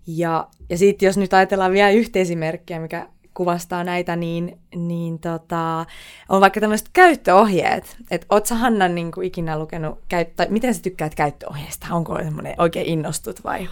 [0.08, 5.86] Ja, ja sitten jos nyt ajatellaan vielä yhteisimerkkiä, mikä kuvastaa näitä, niin, niin tota,
[6.30, 7.98] on vaikka tämmöiset käyttöohjeet.
[8.12, 11.88] Että oot sä Hanna niin kuin ikinä lukenut, tai miten sä tykkäät käyttöohjeista?
[11.92, 13.68] Onko semmoinen oikein innostut vai?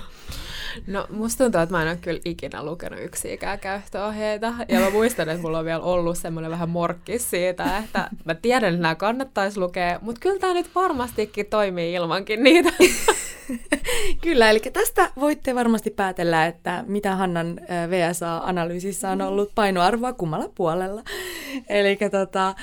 [0.88, 4.54] No musta tuntuu, että mä en ole kyllä ikinä lukenut yksikään käyttöohjeita.
[4.70, 8.74] Ja mä muistan, että mulla on vielä ollut semmoinen vähän morkkis siitä, että mä tiedän,
[8.74, 12.74] että nämä kannattaisi lukea, mutta kyllä tämä nyt varmastikin toimii ilmankin niitä.
[14.22, 20.85] Kyllä, eli tästä voitte varmasti päätellä, että mitä Hannan VSA-analyysissä on ollut painoarvoa kummalla puolella.
[21.70, 22.56] Eli tota,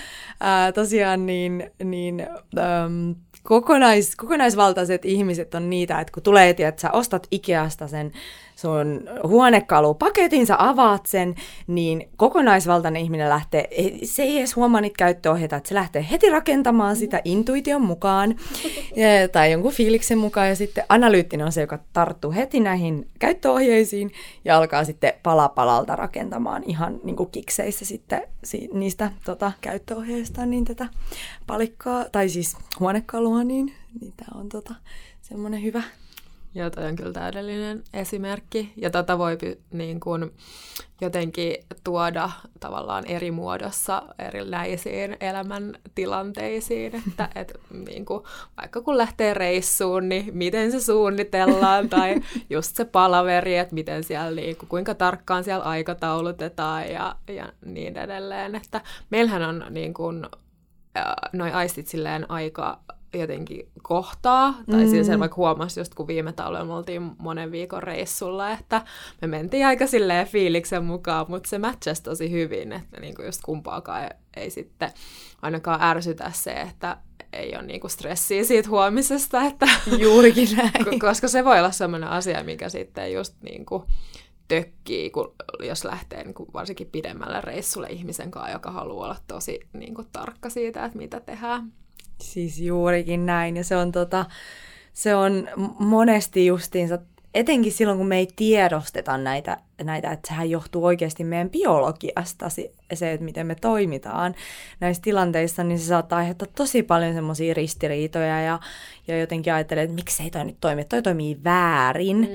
[0.74, 2.26] tosiaan niin, niin
[2.58, 3.10] ähm,
[3.42, 8.12] kokonais, kokonaisvaltaiset ihmiset on niitä, että kun tulee, että sä ostat Ikeasta sen
[8.56, 11.34] sun huonekalupaketin, sä avaat sen,
[11.66, 13.68] niin kokonaisvaltainen ihminen lähtee,
[14.04, 18.34] se ei edes huomaa niitä käyttöohjeita, että se lähtee heti rakentamaan sitä intuition mukaan
[18.96, 20.48] ja, tai jonkun fiiliksen mukaan.
[20.48, 24.12] Ja sitten analyyttinen on se, joka tarttuu heti näihin käyttöohjeisiin
[24.44, 28.22] ja alkaa sitten pala palalta rakentamaan ihan niin kuin kikseissä sitten
[28.72, 30.88] niistä tota, käyttöohjeista niin tätä
[31.46, 34.74] palikkaa, tai siis huonekalua, niin, niin tämä on tota,
[35.22, 35.82] semmoinen hyvä
[36.54, 38.72] Joo, toi on kyllä täydellinen esimerkki.
[38.76, 39.38] Ja tätä voi
[39.72, 40.32] niin kuin,
[41.00, 46.94] jotenkin tuoda tavallaan eri muodossa erinäisiin elämäntilanteisiin.
[46.96, 48.22] Että et, niin kuin,
[48.56, 54.30] vaikka kun lähtee reissuun, niin miten se suunnitellaan, tai just se palaveri, että miten siellä,
[54.30, 58.54] niin kuin, kuinka tarkkaan siellä aikataulutetaan ja, ja niin edelleen.
[58.54, 60.26] Että meillähän on niin kuin,
[61.32, 62.80] noi aistit silleen aika
[63.14, 64.54] jotenkin kohtaa.
[64.70, 64.90] Tai mm.
[64.90, 68.82] siis vaikka huomasi just kun viime talvella me oltiin monen viikon reissulla, että
[69.20, 74.02] me mentiin aika silleen fiiliksen mukaan, mutta se matchasi tosi hyvin, että niinku just kumpaakaan
[74.02, 74.92] ei, ei sitten
[75.42, 76.96] ainakaan ärsytä se, että
[77.32, 79.42] ei ole niinku stressiä siitä huomisesta.
[79.42, 79.66] Että
[80.02, 81.00] Juurikin näin.
[81.00, 83.86] Koska se voi olla sellainen asia, mikä sitten just niinku
[84.48, 89.60] tökkii, kun, jos lähtee niin kuin varsinkin pidemmälle reissulle ihmisen kanssa, joka haluaa olla tosi
[89.72, 91.72] niin kuin, tarkka siitä, että mitä tehdään.
[92.22, 93.56] Siis juurikin näin.
[93.56, 94.24] Ja se on, tota,
[94.92, 96.98] se on monesti justiinsa,
[97.34, 103.12] etenkin silloin kun me ei tiedosteta näitä, näitä, että sehän johtuu oikeasti meidän biologiasta, se,
[103.12, 104.34] että miten me toimitaan
[104.80, 108.60] näissä tilanteissa, niin se saattaa aiheuttaa tosi paljon semmoisia ristiriitoja ja,
[109.08, 112.28] ja jotenkin ajattelee, että miksei toi nyt toimi, toi toimii väärin,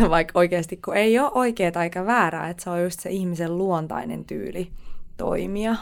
[0.00, 0.10] mm.
[0.10, 4.24] vaikka oikeasti kun ei ole oikeaa eikä väärää, että se on just se ihmisen luontainen
[4.24, 4.70] tyyli
[5.16, 5.76] toimia.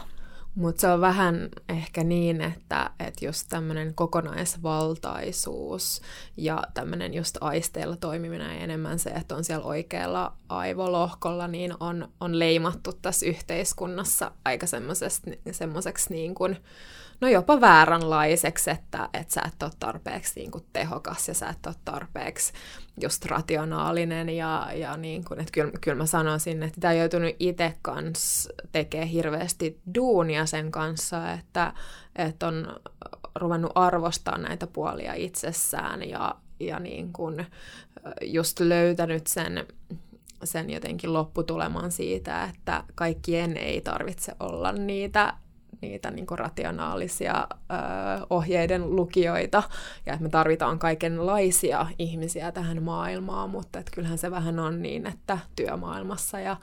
[0.55, 6.01] Mutta se on vähän ehkä niin, että, että just tämmöinen kokonaisvaltaisuus
[6.37, 12.07] ja tämmöinen just aisteella toimiminen ja enemmän se, että on siellä oikealla aivolohkolla, niin on,
[12.19, 14.65] on leimattu tässä yhteiskunnassa aika
[15.51, 16.57] semmoiseksi niin kuin,
[17.21, 21.65] no jopa vääränlaiseksi, että, että sä et ole tarpeeksi niin kuin tehokas ja sä et
[21.65, 22.53] ole tarpeeksi
[23.01, 27.73] just rationaalinen ja, ja niin kuin, että kyllä, kyllä mä sanoisin, että tämä joutunut itse
[27.81, 31.73] kanssa tekee hirveästi duunia sen kanssa, että,
[32.15, 32.75] että on
[33.35, 37.45] ruvennut arvostaa näitä puolia itsessään ja, ja niin kuin
[38.21, 39.65] just löytänyt sen,
[40.43, 45.33] sen jotenkin lopputuleman siitä, että kaikkien ei tarvitse olla niitä
[45.81, 47.55] niitä niin rationaalisia ö,
[48.29, 49.63] ohjeiden lukijoita
[50.05, 55.07] ja että me tarvitaan kaikenlaisia ihmisiä tähän maailmaan, mutta että kyllähän se vähän on niin,
[55.07, 56.57] että työmaailmassa ja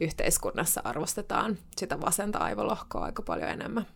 [0.00, 3.86] yhteiskunnassa arvostetaan sitä vasenta aivolohkoa aika paljon enemmän.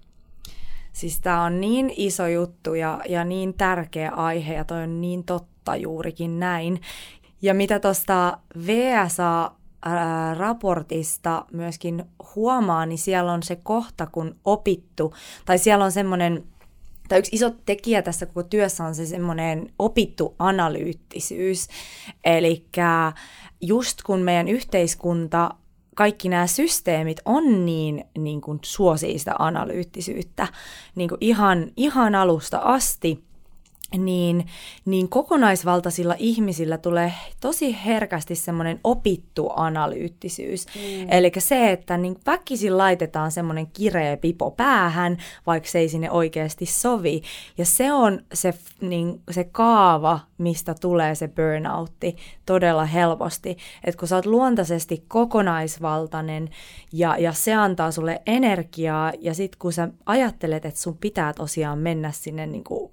[0.92, 5.24] Siis tämä on niin iso juttu ja, ja niin tärkeä aihe ja toi on niin
[5.24, 6.81] totta juurikin näin.
[7.42, 9.50] Ja mitä tuosta VSA
[10.38, 15.14] raportista myöskin huomaa, niin siellä on se kohta, kun opittu,
[15.45, 16.45] tai siellä on semmoinen
[17.09, 21.68] tai yksi iso tekijä tässä koko työssä on se semmoinen opittu analyyttisyys.
[22.24, 22.66] Eli
[23.61, 25.51] just kun meidän yhteiskunta
[25.95, 30.49] kaikki nämä systeemit on niin, niin kuin suosii sitä analyyttisyyttä
[30.95, 33.24] niin kuin ihan, ihan alusta asti,
[33.97, 34.47] niin,
[34.84, 40.66] niin kokonaisvaltaisilla ihmisillä tulee tosi herkästi semmoinen opittu analyyttisyys.
[40.66, 41.07] Mm.
[41.11, 46.66] Eli se, että niin väkisin laitetaan semmoinen kireä pipo päähän, vaikka se ei sinne oikeasti
[46.66, 47.22] sovi.
[47.59, 52.16] Ja se on se, niin, se kaava, mistä tulee se burnoutti
[52.47, 53.57] todella helposti.
[53.84, 56.49] Että kun sä oot luontaisesti kokonaisvaltainen
[56.93, 61.78] ja, ja se antaa sulle energiaa ja sitten kun sä ajattelet, että sun pitää tosiaan
[61.78, 62.91] mennä sinne niin kuin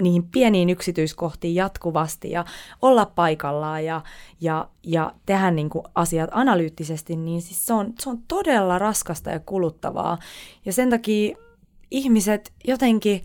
[0.00, 2.44] niihin pieniin yksityiskohtiin jatkuvasti ja
[2.82, 4.00] olla paikallaan ja,
[4.40, 9.30] ja, ja tehdä niin kuin asiat analyyttisesti, niin siis se, on, se on todella raskasta
[9.30, 10.18] ja kuluttavaa.
[10.64, 11.36] Ja sen takia
[11.90, 13.22] ihmiset jotenkin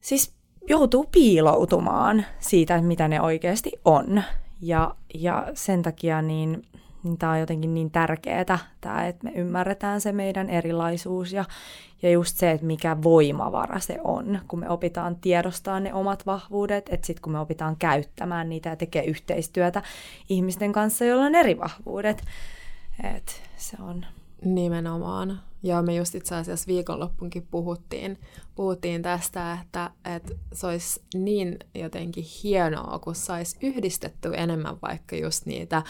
[0.00, 0.34] siis
[0.68, 4.22] joutuu piiloutumaan siitä, mitä ne oikeasti on.
[4.60, 6.62] Ja, ja sen takia niin
[7.06, 11.44] niin tämä on jotenkin niin tärkeää, tämä, että me ymmärretään se meidän erilaisuus ja,
[12.02, 16.88] ja just se, että mikä voimavara se on, kun me opitaan tiedostaa ne omat vahvuudet,
[16.88, 19.82] että sitten kun me opitaan käyttämään niitä ja tekee yhteistyötä
[20.28, 22.22] ihmisten kanssa, joilla on eri vahvuudet,
[23.14, 24.06] että se on...
[24.44, 25.40] Nimenomaan.
[25.66, 28.18] Ja me just itse asiassa viikonloppunkin puhuttiin,
[28.54, 35.46] puhuttiin tästä, että, että se olisi niin jotenkin hienoa, kun saisi yhdistetty enemmän vaikka just
[35.46, 35.82] niitä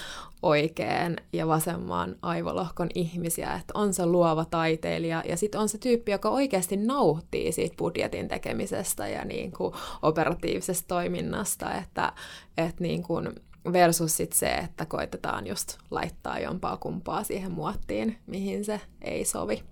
[0.42, 6.12] oikean ja vasemman aivolohkon ihmisiä, että on se luova taiteilija ja sitten on se tyyppi,
[6.12, 12.12] joka oikeasti nauttii siitä budjetin tekemisestä ja niin kuin operatiivisesta toiminnasta, että,
[12.56, 13.28] että niin kuin
[13.72, 19.62] versus sit se, että koitetaan just laittaa jompaa kumpaa siihen muottiin, mihin se ei sovi.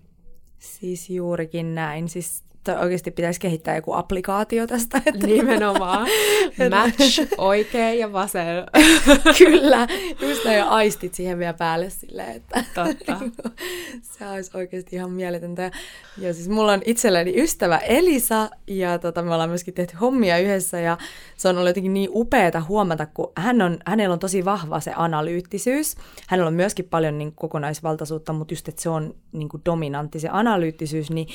[0.59, 2.09] Siis juurikin näin.
[2.09, 5.03] Siis oikeasti pitäisi kehittää joku applikaatio tästä.
[5.07, 6.07] Että Nimenomaan.
[6.70, 8.47] Match oikein ja vasen.
[9.38, 9.88] Kyllä.
[10.20, 13.20] Just näin aistit siihen vielä päälle silleen, että Totta.
[14.18, 15.70] se olisi oikeasti ihan mieletöntä.
[16.18, 20.80] Ja siis mulla on itselleni ystävä Elisa ja tota, me ollaan myöskin tehty hommia yhdessä
[20.80, 20.99] ja
[21.37, 24.93] se on ollut jotenkin niin upeata huomata, kun hän on, hänellä on tosi vahva se
[24.97, 25.97] analyyttisyys.
[26.28, 31.11] Hänellä on myöskin paljon niin kokonaisvaltaisuutta, mutta just, että se on niin dominantti se analyyttisyys,
[31.11, 31.28] niin,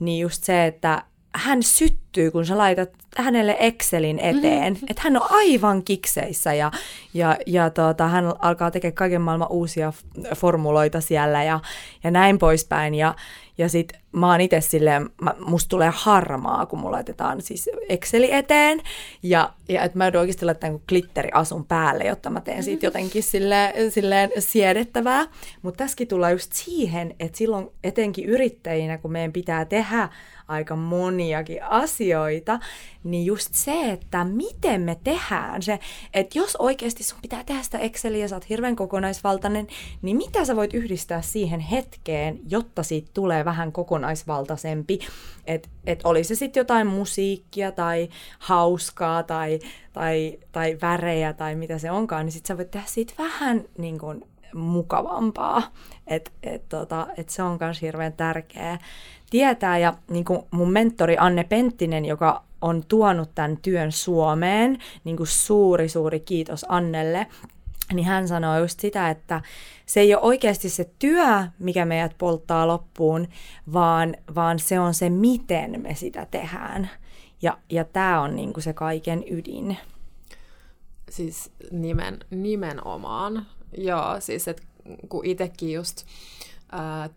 [0.00, 4.72] niin just se, että hän syttyy, kun sä laitat hänelle Excelin eteen.
[4.72, 4.86] Mm-hmm.
[4.90, 6.72] Että hän on aivan kikseissä ja,
[7.14, 9.92] ja, ja tota, hän alkaa tekemään kaiken maailman uusia
[10.36, 11.60] formuloita siellä ja,
[12.04, 12.94] ja näin poispäin.
[12.94, 13.14] Ja,
[13.58, 18.32] ja sit mä oon itse silleen, mä, musta tulee harmaa, kun mulla laitetaan siis Exceli
[18.32, 18.80] eteen.
[19.22, 23.92] Ja, ja että mä joudun oikeasti laittamaan glitteriasun päälle, jotta mä teen siitä jotenkin silleen,
[23.92, 25.26] silleen siedettävää.
[25.62, 30.08] Mutta tässäkin tullaan just siihen, että silloin etenkin yrittäjinä, kun meidän pitää tehdä
[30.48, 32.03] aika moniakin asioita,
[33.04, 35.78] niin just se, että miten me tehdään se,
[36.14, 39.66] että jos oikeasti sun pitää tehdä sitä Exceliä sä oot hirveän kokonaisvaltainen,
[40.02, 44.98] niin mitä sä voit yhdistää siihen hetkeen, jotta siitä tulee vähän kokonaisvaltaisempi,
[45.46, 49.58] että et oli se sitten jotain musiikkia tai hauskaa tai,
[49.92, 53.98] tai, tai värejä tai mitä se onkaan, niin sitten sä voit tehdä siitä vähän niin
[53.98, 54.24] kuin
[54.54, 55.62] mukavampaa.
[56.06, 58.78] Että et, tota, et se on myös hirveän tärkeää
[59.30, 59.78] tietää.
[59.78, 65.26] Ja niin kuin mun mentori Anne Penttinen, joka on tuonut tämän työn Suomeen, niin kuin
[65.26, 67.26] suuri, suuri kiitos Annelle,
[67.92, 69.42] niin hän sanoi just sitä, että
[69.86, 71.26] se ei ole oikeasti se työ,
[71.58, 73.28] mikä meidät polttaa loppuun,
[73.72, 76.90] vaan, vaan se on se, miten me sitä tehdään.
[77.42, 79.76] Ja, ja tämä on niin kuin se kaiken ydin.
[81.10, 83.46] Siis nimen, nimenomaan.
[83.78, 84.62] Joo, siis että
[85.08, 86.06] kun itsekin just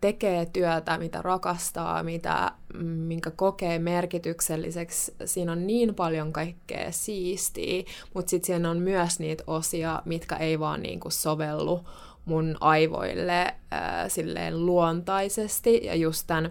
[0.00, 2.52] tekee työtä, mitä rakastaa, mitä,
[2.82, 5.14] minkä kokee merkitykselliseksi.
[5.24, 7.82] Siinä on niin paljon kaikkea siistiä,
[8.14, 11.80] mutta sitten siinä on myös niitä osia, mitkä ei vaan niinku sovellu
[12.24, 15.80] mun aivoille ää, silleen luontaisesti.
[15.84, 16.50] Ja just tämän,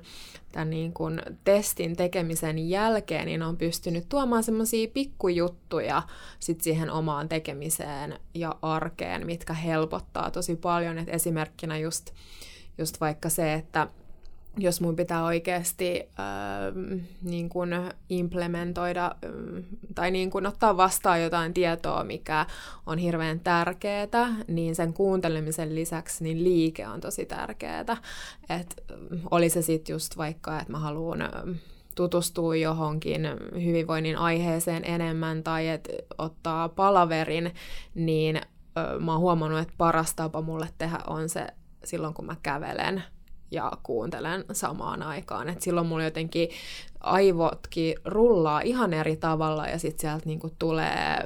[0.52, 6.02] tämän niin kuin testin tekemisen jälkeen niin on pystynyt tuomaan semmoisia pikkujuttuja
[6.40, 10.98] sit siihen omaan tekemiseen ja arkeen, mitkä helpottaa tosi paljon.
[10.98, 12.12] Et esimerkkinä just
[12.78, 13.88] just vaikka se, että
[14.58, 16.26] jos mun pitää oikeasti äh,
[17.22, 17.70] niin kun
[18.10, 19.32] implementoida äh,
[19.96, 22.46] tai niin kun ottaa vastaan jotain tietoa, mikä
[22.86, 27.98] on hirveän tärkeää, niin sen kuuntelemisen lisäksi niin liike on tosi tärkeää.
[28.50, 31.32] Et, äh, oli se sitten just vaikka, että mä haluan äh,
[31.96, 33.22] tutustua johonkin
[33.66, 37.54] hyvinvoinnin aiheeseen enemmän tai että ottaa palaverin,
[37.96, 38.42] niin
[39.00, 41.48] mä oon huomannut, että paras tapa mulle tehdä on se
[41.88, 43.04] silloin, kun mä kävelen.
[43.52, 45.50] ja kuuntelen samaan aikaan.
[45.50, 46.50] Et silloin mulla jotenkin
[47.00, 51.18] aivotkin rullaa ihan eri tavalla ja sitten sieltä niinku tulee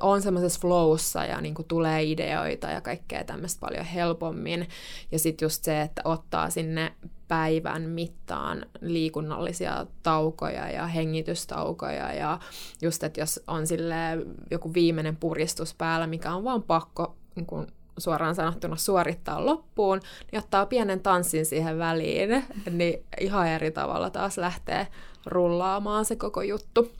[0.00, 4.68] on semmoisessa flowssa ja niin kuin tulee ideoita ja kaikkea tämmöistä paljon helpommin.
[5.12, 6.92] Ja sitten just se, että ottaa sinne
[7.28, 12.38] päivän mittaan liikunnallisia taukoja ja hengitystaukoja ja
[12.82, 13.94] just, että jos on sille
[14.50, 17.66] joku viimeinen puristus päällä, mikä on vaan pakko niin kuin
[17.98, 20.00] suoraan sanottuna suorittaa loppuun,
[20.32, 24.86] niin ottaa pienen tanssin siihen väliin, niin ihan eri tavalla taas lähtee
[25.26, 26.92] rullaamaan se koko juttu.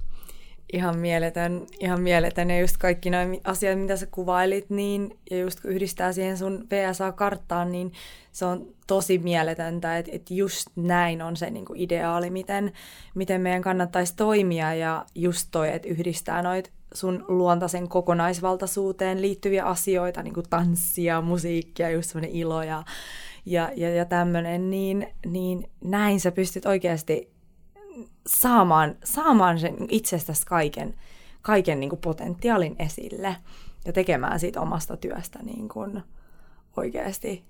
[0.73, 2.51] Ihan mieletön, ihan mieletön.
[2.51, 6.67] Ja just kaikki nuo asiat, mitä sä kuvailit, niin, ja just kun yhdistää siihen sun
[6.71, 7.93] VSA-karttaan, niin
[8.33, 12.73] se on tosi mieletöntä, että, että just näin on se niin kuin ideaali, miten,
[13.15, 20.23] miten meidän kannattaisi toimia, ja just toi, että yhdistää noit sun luontaisen kokonaisvaltaisuuteen liittyviä asioita,
[20.23, 22.85] niin kuin tanssia, musiikkia, just semmoinen ilo ja,
[23.47, 27.33] ja, ja, ja tämmöinen, niin, niin näin sä pystyt oikeasti
[28.27, 30.95] saamaan, saamaan sen itsestäsi kaiken,
[31.43, 33.37] kaiken niin kuin potentiaalin esille
[33.85, 36.03] ja tekemään siitä omasta työstä niin kuin
[36.77, 37.45] oikeasti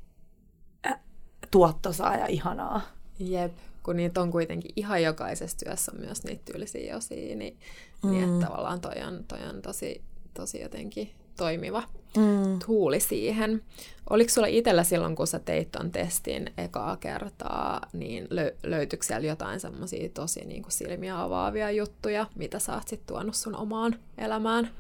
[1.50, 2.80] tuottosaa ja ihanaa.
[3.18, 3.52] Jep,
[3.86, 7.56] kun niitä on kuitenkin ihan jokaisessa työssä myös niitä tyylisiä osia, niin,
[8.02, 8.10] mm.
[8.10, 10.02] niin että tavallaan toi on, toi on tosi,
[10.34, 11.82] tosi jotenkin toimiva
[12.16, 12.58] mm.
[12.66, 13.62] tuuli siihen.
[14.10, 19.26] Oliko sulla itsellä silloin, kun sä teit ton testin ekaa kertaa, niin lö- löytyykö siellä
[19.26, 23.98] jotain semmoisia tosi niin kuin silmiä avaavia juttuja, mitä sä oot sit tuonut sun omaan
[24.18, 24.70] elämään?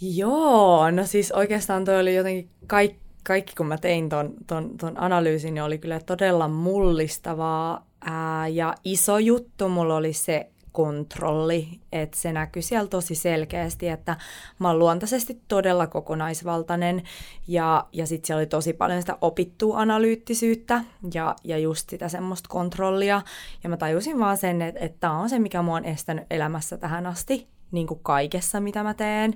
[0.00, 5.02] Joo, no siis oikeastaan toi oli jotenkin kaikki, kaikki kun mä tein ton, ton, ton
[5.02, 7.86] analyysin, niin oli kyllä todella mullistavaa.
[8.00, 14.16] Ää, ja iso juttu mulla oli se, kontrolli, että se näkyy siellä tosi selkeästi, että
[14.58, 17.02] mä oon luontaisesti todella kokonaisvaltainen
[17.48, 22.48] ja, ja sitten siellä oli tosi paljon sitä opittua analyyttisyyttä ja, ja just sitä semmoista
[22.48, 23.22] kontrollia
[23.64, 27.06] ja mä tajusin vaan sen, että, tämä on se, mikä mua on estänyt elämässä tähän
[27.06, 29.34] asti, niin kuin kaikessa, mitä mä teen.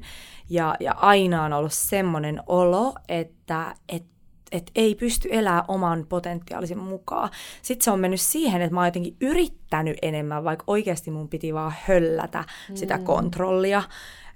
[0.48, 4.10] Ja, ja aina on ollut semmoinen olo, että, että
[4.52, 7.30] että ei pysty elämään oman potentiaalisen mukaan.
[7.62, 11.54] Sitten se on mennyt siihen, että mä oon jotenkin yrittänyt enemmän, vaikka oikeasti mun piti
[11.54, 12.76] vaan höllätä mm.
[12.76, 13.82] sitä kontrollia.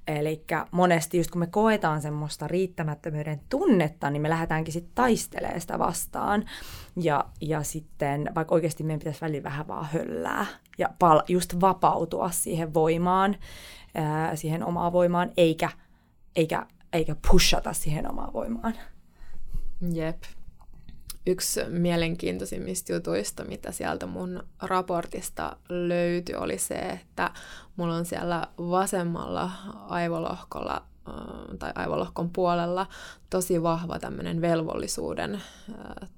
[0.07, 5.79] Eli monesti just kun me koetaan semmoista riittämättömyyden tunnetta, niin me lähdetäänkin sitten taistelemaan sitä
[5.79, 6.45] vastaan.
[6.97, 10.47] Ja, ja sitten vaikka oikeasti meidän pitäisi välillä vähän vaan höllää
[10.79, 13.37] ja pal- just vapautua siihen voimaan,
[14.35, 15.71] siihen omaan voimaan, eikä,
[16.37, 18.75] eikä, eikä pushata siihen omaan voimaan.
[19.93, 20.23] Jep.
[21.27, 27.31] Yksi mielenkiintoisimmista jutuista, mitä sieltä mun raportista löytyi, oli se, että
[27.77, 29.51] mulla on siellä vasemmalla
[29.89, 30.83] aivolohkolla
[31.59, 32.87] tai aivolohkon puolella
[33.31, 35.43] tosi vahva tämmöinen velvollisuuden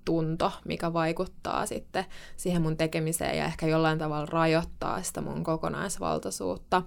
[0.04, 2.04] tunto, mikä vaikuttaa sitten
[2.36, 6.82] siihen mun tekemiseen ja ehkä jollain tavalla rajoittaa sitä mun kokonaisvaltaisuutta.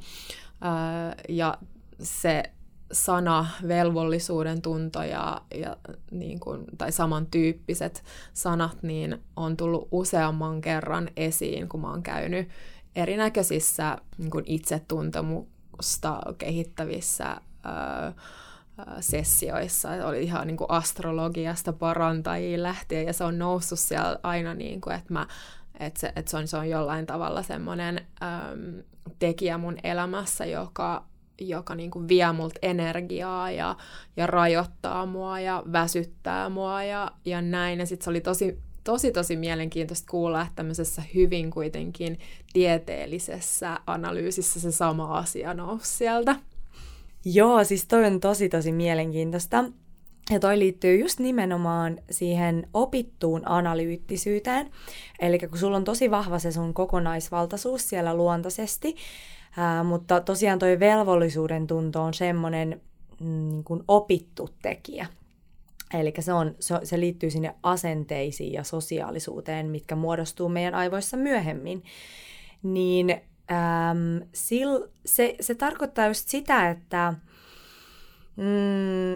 [1.29, 1.57] Ja
[1.99, 2.43] se
[2.91, 5.77] sana, velvollisuuden tunto ja, ja
[6.11, 8.03] niin kuin, tai samantyyppiset
[8.33, 12.49] sanat niin on tullut useamman kerran esiin, kun mä oon käynyt
[12.95, 18.13] erinäköisissä niin kuin itsetuntemusta kehittävissä ää,
[18.99, 19.89] sessioissa.
[19.89, 24.95] Oli ihan niin kuin astrologiasta parantajiin lähtien ja se on noussut siellä aina, niin kuin,
[24.95, 25.27] että, mä,
[25.79, 28.07] että, se, että se, on, se on jollain tavalla semmoinen
[29.19, 31.09] tekijä mun elämässä, joka
[31.41, 33.75] joka niin kuin vie multa energiaa ja,
[34.17, 37.79] ja rajoittaa mua ja väsyttää mua ja, ja näin.
[37.79, 42.19] Ja sitten se oli tosi, tosi, tosi mielenkiintoista kuulla, että tämmöisessä hyvin kuitenkin
[42.53, 46.35] tieteellisessä analyysissä se sama asia nousi sieltä.
[47.25, 49.65] Joo, siis toi on tosi, tosi mielenkiintoista.
[50.29, 54.71] Ja toi liittyy just nimenomaan siihen opittuun analyyttisyyteen.
[55.19, 58.95] Eli kun sulla on tosi vahva se sun kokonaisvaltaisuus siellä luontaisesti,
[59.57, 62.81] Ää, mutta tosiaan toi velvollisuuden tunto on semmoinen
[63.19, 65.07] mm, niin kuin opittu tekijä.
[65.93, 71.83] Eli se, on, se, se liittyy sinne asenteisiin ja sosiaalisuuteen, mitkä muodostuu meidän aivoissa myöhemmin.
[72.63, 74.71] Niin äm, sil,
[75.05, 77.13] se, se tarkoittaa just sitä, että
[78.35, 79.15] mm,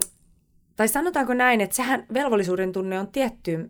[0.76, 3.70] tai sanotaanko näin, että sehän velvollisuuden tunne on tietty,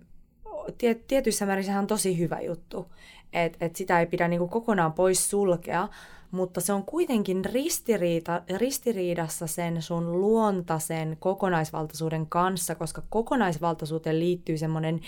[0.77, 2.87] tie, tietyissä määrin sehän on tosi hyvä juttu.
[3.33, 5.87] Että et sitä ei pidä niinku kokonaan pois sulkea,
[6.31, 14.99] mutta se on kuitenkin ristiriita, ristiriidassa sen sun luontaisen kokonaisvaltaisuuden kanssa, koska kokonaisvaltaisuuteen liittyy semmoinen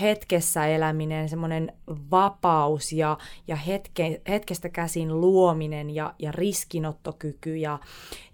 [0.00, 1.72] hetkessä eläminen, semmoinen
[2.10, 7.78] vapaus ja, ja hetke, hetkestä käsin luominen ja, ja riskinottokyky ja,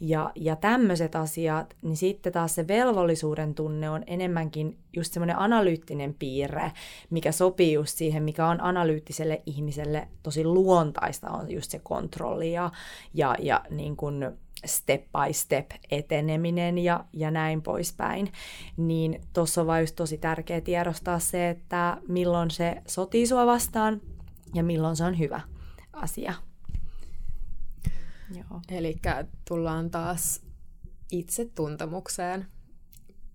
[0.00, 6.14] ja, ja tämmöiset asiat, niin sitten taas se velvollisuuden tunne on enemmänkin just semmoinen analyyttinen
[6.14, 6.72] piirre,
[7.10, 12.70] mikä sopii just siihen, mikä on analyyttiselle ihmiselle tosi luontaista, on just se kontrolli ja,
[13.14, 14.24] ja, ja niin kuin
[14.66, 18.32] step by step eteneminen ja, ja näin poispäin,
[18.76, 24.00] niin tuossa on vain just tosi tärkeää tiedostaa se, että milloin se sotii sua vastaan
[24.54, 25.40] ja milloin se on hyvä
[25.92, 26.34] asia.
[28.68, 28.96] Eli
[29.48, 30.42] tullaan taas
[31.10, 32.46] itsetuntemukseen.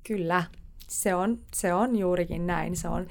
[0.07, 0.43] Kyllä,
[0.87, 2.75] se on, se on juurikin näin.
[2.75, 3.07] Se on,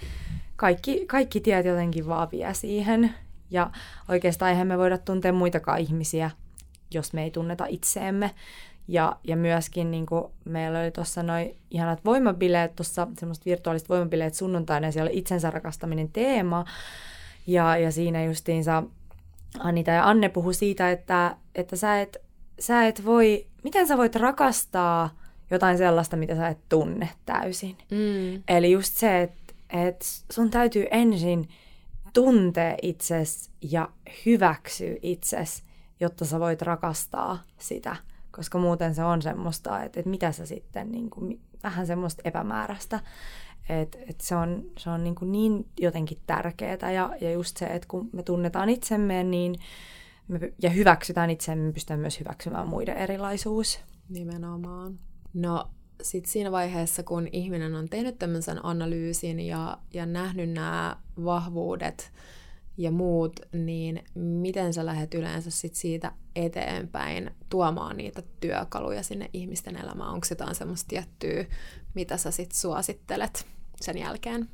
[0.57, 3.15] kaikki, kaikki tiet jotenkin vaan vie siihen.
[3.51, 3.71] Ja
[4.09, 6.31] oikeastaan eihän me voida tuntea muitakaan ihmisiä
[6.95, 8.31] jos me ei tunneta itseemme.
[8.89, 14.35] Ja, ja myöskin niin kuin meillä oli tuossa noin ihanat voimabileet, tuossa semmoista virtuaaliset voimabileet
[14.35, 16.65] sunnuntaina, ja siellä oli itsensä rakastaminen teema.
[17.47, 18.83] Ja, ja siinä justiinsa
[19.59, 22.17] Anita ja Anne puhu siitä, että, että sä, et,
[22.61, 25.11] sä et voi, miten sä voit rakastaa
[25.51, 27.77] jotain sellaista, mitä sä et tunne täysin.
[27.91, 28.43] Mm.
[28.49, 31.49] Eli just se, että et sun täytyy ensin
[32.13, 33.89] tuntea itses ja
[34.27, 35.63] hyväksyä itses
[36.01, 37.97] jotta sä voit rakastaa sitä,
[38.31, 43.01] koska muuten se on semmoista, että, että mitä sä sitten, niin kuin, vähän semmoista epämääräistä.
[43.69, 47.67] Et, et se on, se on niin, kuin niin jotenkin tärkeää ja, ja just se,
[47.67, 49.55] että kun me tunnetaan itsemme niin
[50.29, 53.81] me, ja hyväksytään itsemme, me pystytään myös hyväksymään muiden erilaisuus.
[54.09, 54.99] Nimenomaan.
[55.35, 55.69] No
[56.03, 62.13] sitten siinä vaiheessa, kun ihminen on tehnyt tämmöisen analyysin ja, ja nähnyt nämä vahvuudet,
[62.77, 69.77] ja muut, niin miten sä lähdet yleensä sit siitä eteenpäin tuomaan niitä työkaluja sinne ihmisten
[69.77, 70.11] elämään?
[70.11, 71.45] Onko jotain semmoista tiettyä,
[71.95, 73.47] mitä sä sit suosittelet
[73.81, 74.49] sen jälkeen?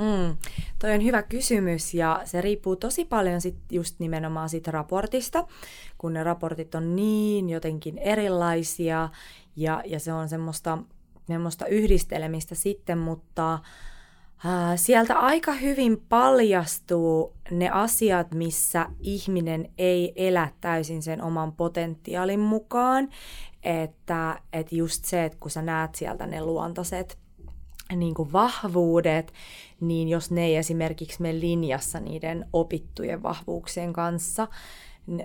[0.00, 0.36] Mm,
[0.78, 5.46] toi on hyvä kysymys ja se riippuu tosi paljon sit just nimenomaan siitä raportista,
[5.98, 9.08] kun ne raportit on niin jotenkin erilaisia
[9.56, 10.78] ja, ja se on semmoista,
[11.26, 13.58] semmoista yhdistelemistä sitten, mutta
[14.76, 23.08] Sieltä aika hyvin paljastuu ne asiat, missä ihminen ei elä täysin sen oman potentiaalin mukaan.
[23.62, 27.18] Että, että just se, että kun sä näet sieltä ne luontaiset
[27.96, 29.32] niin kuin vahvuudet,
[29.80, 34.48] niin jos ne ei esimerkiksi mene linjassa niiden opittujen vahvuuksien kanssa,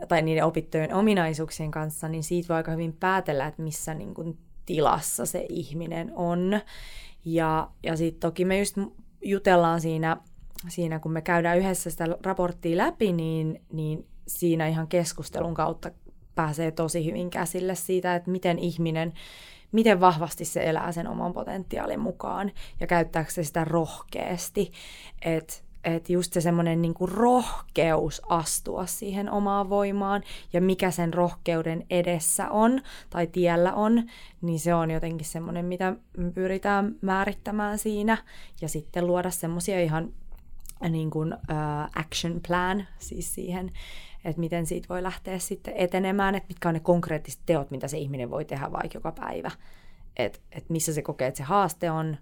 [0.08, 4.38] tai niiden opittujen ominaisuuksien kanssa, niin siitä voi aika hyvin päätellä, että missä niin kuin
[4.66, 6.60] tilassa se ihminen on.
[7.26, 8.78] Ja, ja sitten toki me just
[9.26, 10.18] jutellaan siinä,
[10.68, 15.92] siinä, kun me käydään yhdessä sitä raporttia läpi, niin, niin siinä ihan keskustelun kautta
[16.36, 19.14] pääsee tosi hyvin käsille siitä, että miten ihminen,
[19.72, 24.72] miten vahvasti se elää sen oman potentiaalin mukaan ja käyttääkö se sitä rohkeasti.
[25.22, 25.54] Että
[25.86, 30.24] et just se semmoinen niinku rohkeus astua siihen omaan voimaan
[30.54, 34.04] ja mikä sen rohkeuden edessä on tai tiellä on,
[34.42, 35.96] niin se on jotenkin semmoinen, mitä
[36.34, 38.18] pyritään määrittämään siinä
[38.62, 40.14] ja sitten luoda semmoisia ihan
[40.90, 43.72] niin kuin, uh, action plan siis siihen,
[44.26, 47.98] että miten siitä voi lähteä sitten etenemään, että mitkä on ne konkreettiset teot, mitä se
[47.98, 49.52] ihminen voi tehdä vaikka joka päivä.
[50.18, 52.18] Että et missä se kokee, että se haaste on,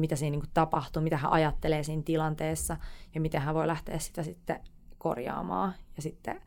[0.00, 2.76] mitä siinä niin kuin tapahtuu, mitä hän ajattelee siinä tilanteessa
[3.14, 4.60] ja miten hän voi lähteä sitä sitten
[4.98, 5.74] korjaamaan.
[5.96, 6.40] Ja sitten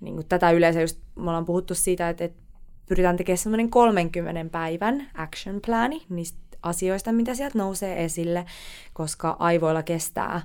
[0.00, 2.42] niin kuin tätä yleensä just me ollaan puhuttu siitä, että, että
[2.88, 8.46] pyritään tekemään semmoinen 30 päivän action plani niistä asioista, mitä sieltä nousee esille,
[8.92, 10.42] koska aivoilla kestää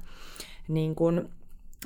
[0.67, 1.29] niin kuin,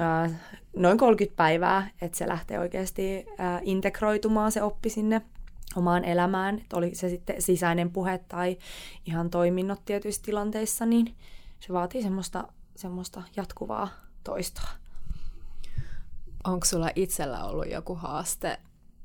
[0.01, 0.31] äh,
[0.75, 5.21] noin 30 päivää, että se lähtee oikeasti äh, integroitumaan se oppi sinne
[5.77, 8.57] omaan elämään, että oli se sitten sisäinen puhe tai
[9.05, 11.15] ihan toiminnot tietyissä tilanteissa, niin
[11.59, 13.89] se vaatii semmoista, semmoista jatkuvaa
[14.23, 14.69] toistoa.
[16.43, 18.59] Onko sulla itsellä ollut joku haaste,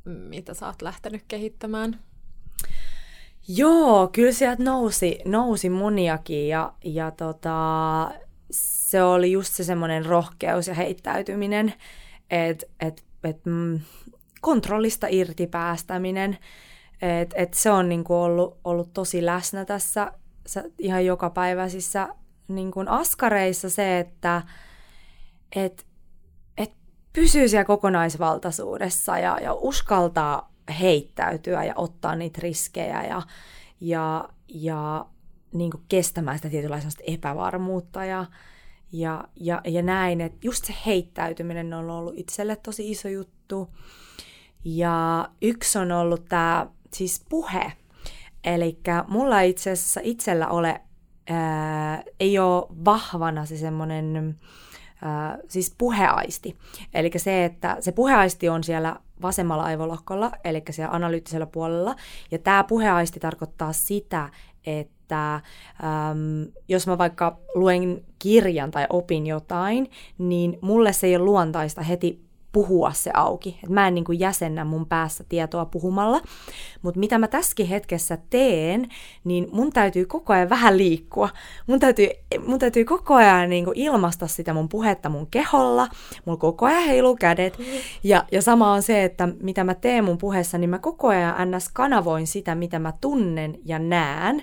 [0.04, 2.00] mitä sä oot lähtenyt kehittämään?
[3.48, 8.10] Joo, kyllä sieltä nousi, nousi moniakin ja, ja tota,
[8.50, 11.74] se oli just se semmoinen rohkeus ja heittäytyminen,
[12.30, 13.80] että et, et, mm,
[14.46, 16.38] kontrollista irti päästäminen.
[17.02, 20.12] Et, et se on niinku ollut, ollut tosi läsnä tässä
[20.78, 22.08] ihan jokapäiväisissä
[22.48, 24.42] niinku askareissa se, että
[25.56, 25.86] et,
[26.56, 26.72] et
[27.12, 33.22] pysyy siellä kokonaisvaltaisuudessa ja, ja uskaltaa heittäytyä ja ottaa niitä riskejä ja,
[33.80, 35.06] ja, ja
[35.52, 38.24] niin kuin kestämään sitä tietynlaista epävarmuutta ja,
[38.92, 40.20] ja, ja, ja näin.
[40.20, 43.68] Että just se heittäytyminen on ollut itselle tosi iso juttu.
[44.68, 47.72] Ja yksi on ollut tämä siis puhe.
[48.44, 50.80] Eli mulla itse asiassa itsellä ole
[51.30, 54.36] ää, ei ole vahvana se semmoinen
[55.48, 56.56] siis puheaisti.
[56.94, 61.96] Eli se, että se puheaisti on siellä vasemmalla aivolohkolla, eli siellä analyyttisellä puolella.
[62.30, 64.28] Ja tämä puheaisti tarkoittaa sitä,
[64.66, 71.24] että äm, jos mä vaikka luen kirjan tai opin jotain, niin mulle se ei ole
[71.24, 72.25] luontaista heti
[72.56, 73.58] puhua se auki.
[73.64, 76.20] Et mä en niin kuin jäsennä mun päässä tietoa puhumalla.
[76.82, 78.88] Mutta mitä mä tässäkin hetkessä teen,
[79.24, 81.28] niin mun täytyy koko ajan vähän liikkua.
[81.66, 82.08] Mun täytyy,
[82.46, 85.88] mun täytyy koko ajan niin kuin ilmaista sitä mun puhetta mun keholla.
[86.24, 87.58] Mulla koko ajan heiluu kädet.
[88.04, 91.50] Ja, ja sama on se, että mitä mä teen mun puheessa, niin mä koko ajan
[91.50, 91.68] ns.
[91.68, 94.42] kanavoin sitä, mitä mä tunnen ja näen.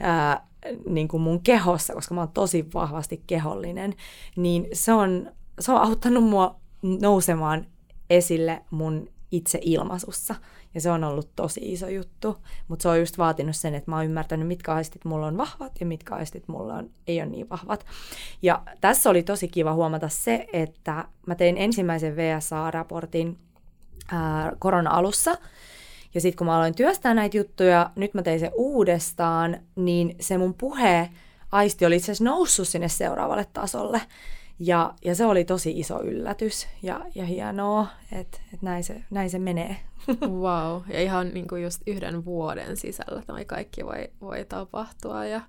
[0.00, 0.46] Ää,
[0.88, 3.94] niin kuin mun kehossa, koska mä oon tosi vahvasti kehollinen,
[4.36, 5.30] niin se on,
[5.60, 7.66] se on auttanut mua nousemaan
[8.10, 10.34] esille mun itse ilmaisussa.
[10.74, 12.36] Ja se on ollut tosi iso juttu,
[12.68, 15.72] mutta se on just vaatinut sen, että mä oon ymmärtänyt, mitkä aistit mulla on vahvat
[15.80, 17.86] ja mitkä aistit mulla on, ei ole niin vahvat.
[18.42, 23.38] Ja tässä oli tosi kiva huomata se, että mä tein ensimmäisen VSA-raportin
[24.12, 25.38] ää, korona-alussa,
[26.14, 30.38] ja sitten kun mä aloin työstää näitä juttuja, nyt mä tein se uudestaan, niin se
[30.38, 31.10] mun puhe
[31.52, 34.00] aisti oli itse asiassa noussut sinne seuraavalle tasolle.
[34.62, 39.30] Ja, ja se oli tosi iso yllätys ja, ja hienoa, että et näin, se, näin
[39.30, 39.76] se menee.
[40.42, 45.24] Wow, ja ihan niin kuin just yhden vuoden sisällä tämä kaikki voi, voi tapahtua.
[45.24, 45.40] Ja,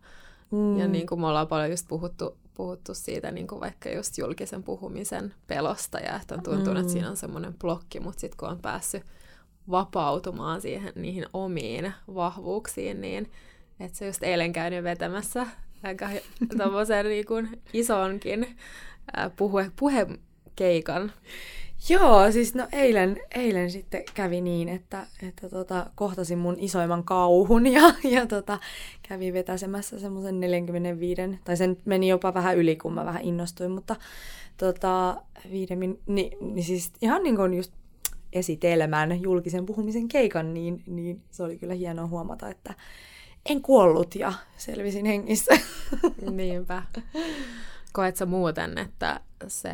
[0.51, 0.79] mm.
[0.79, 4.63] ja niin kuin me ollaan paljon just puhuttu, puhuttu siitä niin kuin vaikka just julkisen
[4.63, 6.79] puhumisen pelosta ja että on tuntunut, mm.
[6.79, 9.03] että siinä on semmoinen blokki, mutta sitten kun on päässyt
[9.69, 13.31] vapautumaan siihen niihin omiin vahvuuksiin, niin
[13.79, 15.47] että se just eilen käynyt vetämässä
[15.83, 16.09] aika
[16.57, 18.57] tommosen niin kuin isonkin
[19.35, 21.11] puhe, puhekeikan.
[21.89, 27.67] Joo, siis no eilen, eilen sitten kävi niin, että, että tota, kohtasin mun isoimman kauhun
[27.67, 28.59] ja, ja tota,
[29.07, 33.95] kävin vetäsemässä semmoisen 45, tai sen meni jopa vähän yli, kun mä vähän innostuin, mutta
[34.57, 35.21] tota,
[35.51, 37.73] viiden min, niin, niin siis ihan niin kuin just
[38.33, 42.73] esitelmän julkisen puhumisen keikan, niin, niin se oli kyllä hienoa huomata, että
[43.45, 45.57] en kuollut ja selvisin hengissä.
[46.31, 46.83] Niinpä.
[47.91, 49.71] Koet sä muuten, että se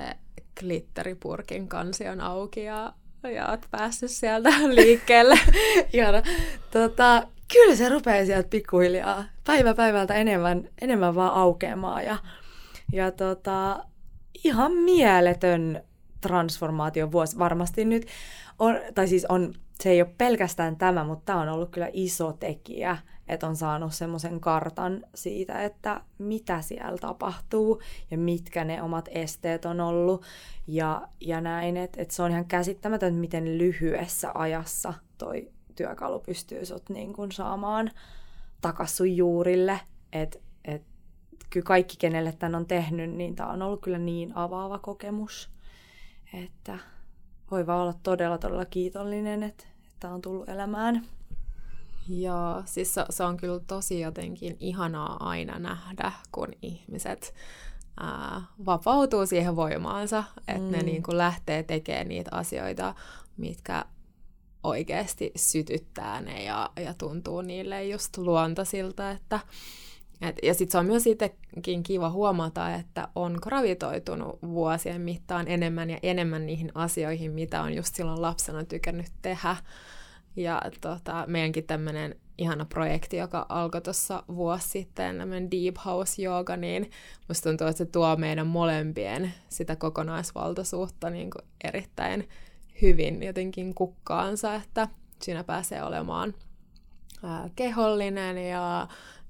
[0.59, 2.93] glitteripurkin kansi on auki ja,
[3.33, 5.39] ja oot päässyt sieltä liikkeelle?
[6.71, 12.05] Tota, kyllä se rupeaa sieltä pikkuhiljaa päivä päivältä enemmän, enemmän vaan aukeamaan.
[12.05, 12.17] Ja,
[12.93, 13.85] ja tota,
[14.43, 15.83] ihan mieletön
[16.21, 18.07] transformaatio vuosi varmasti nyt.
[18.59, 19.53] On, tai siis on,
[19.83, 22.97] se ei ole pelkästään tämä, mutta tämä on ollut kyllä iso tekijä
[23.27, 29.65] että on saanut semmoisen kartan siitä, että mitä siellä tapahtuu ja mitkä ne omat esteet
[29.65, 30.25] on ollut.
[30.67, 36.65] Ja, ja näin, että et se on ihan käsittämätön, miten lyhyessä ajassa toi työkalu pystyy
[36.65, 37.91] sut niin kun saamaan
[38.61, 39.79] takas juurille,
[40.13, 40.83] että et,
[41.49, 45.49] kyllä kaikki, kenelle tämän on tehnyt, niin tämä on ollut kyllä niin avaava kokemus,
[46.33, 46.79] että
[47.51, 49.63] voi vaan olla todella, todella kiitollinen, että
[49.99, 51.05] tämä on tullut elämään.
[52.09, 57.33] Joo, siis se, se on kyllä tosi jotenkin ihanaa aina nähdä, kun ihmiset
[57.99, 60.71] ää, vapautuu siihen voimaansa, että mm.
[60.71, 62.95] ne niin kuin lähtee tekemään niitä asioita,
[63.37, 63.85] mitkä
[64.63, 69.39] oikeasti sytyttää ne ja, ja tuntuu niille just luontaisilta, että
[70.21, 75.89] et, ja sitten se on myös itsekin kiva huomata, että on gravitoitunut vuosien mittaan enemmän
[75.89, 79.55] ja enemmän niihin asioihin, mitä on just silloin lapsena tykännyt tehdä.
[80.35, 86.57] Ja tota, meidänkin tämmöinen ihana projekti, joka alkoi tuossa vuosi sitten, tämmöinen Deep House Yoga,
[86.57, 86.91] niin
[87.27, 92.29] musta tuntuu, että se tuo meidän molempien sitä kokonaisvaltaisuutta niin kuin erittäin
[92.81, 94.87] hyvin jotenkin kukkaansa, että
[95.21, 96.33] siinä pääsee olemaan
[97.23, 98.87] ää, kehollinen ja,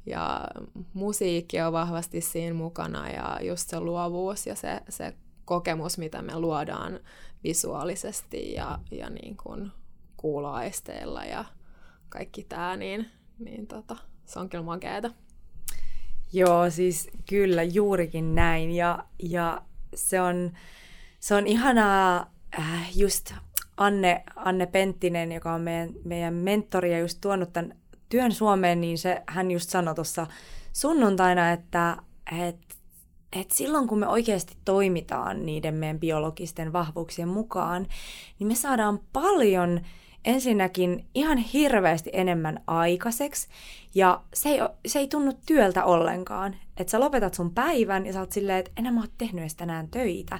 [0.07, 0.47] ja
[0.93, 5.13] musiikki on vahvasti siinä mukana ja just se luovuus ja se, se
[5.45, 6.99] kokemus, mitä me luodaan
[7.43, 9.71] visuaalisesti ja, ja niin kuin
[10.17, 11.45] kuuloaisteilla ja
[12.09, 13.95] kaikki tämä, niin, niin tota,
[14.25, 15.11] se on kyllä makeeta.
[16.33, 18.71] Joo, siis kyllä juurikin näin.
[18.71, 19.61] Ja, ja
[19.95, 20.51] se, on,
[21.19, 23.33] se on ihanaa äh, just
[23.77, 27.77] Anne, Anne Penttinen, joka on meidän, meidän mentori ja just tuonut tämän
[28.09, 30.27] työn Suomeen, niin se, hän just sanoi tuossa
[30.73, 31.97] sunnuntaina, että,
[32.45, 32.75] että
[33.33, 37.87] et silloin kun me oikeasti toimitaan niiden meidän biologisten vahvuuksien mukaan,
[38.39, 39.81] niin me saadaan paljon
[40.25, 43.47] ensinnäkin ihan hirveästi enemmän aikaiseksi,
[43.95, 46.55] ja se ei, se ei tunnu työltä ollenkaan.
[46.77, 49.55] Että sä lopetat sun päivän, ja sä oot silleen, että enää mä oot tehnyt edes
[49.55, 50.39] tänään töitä.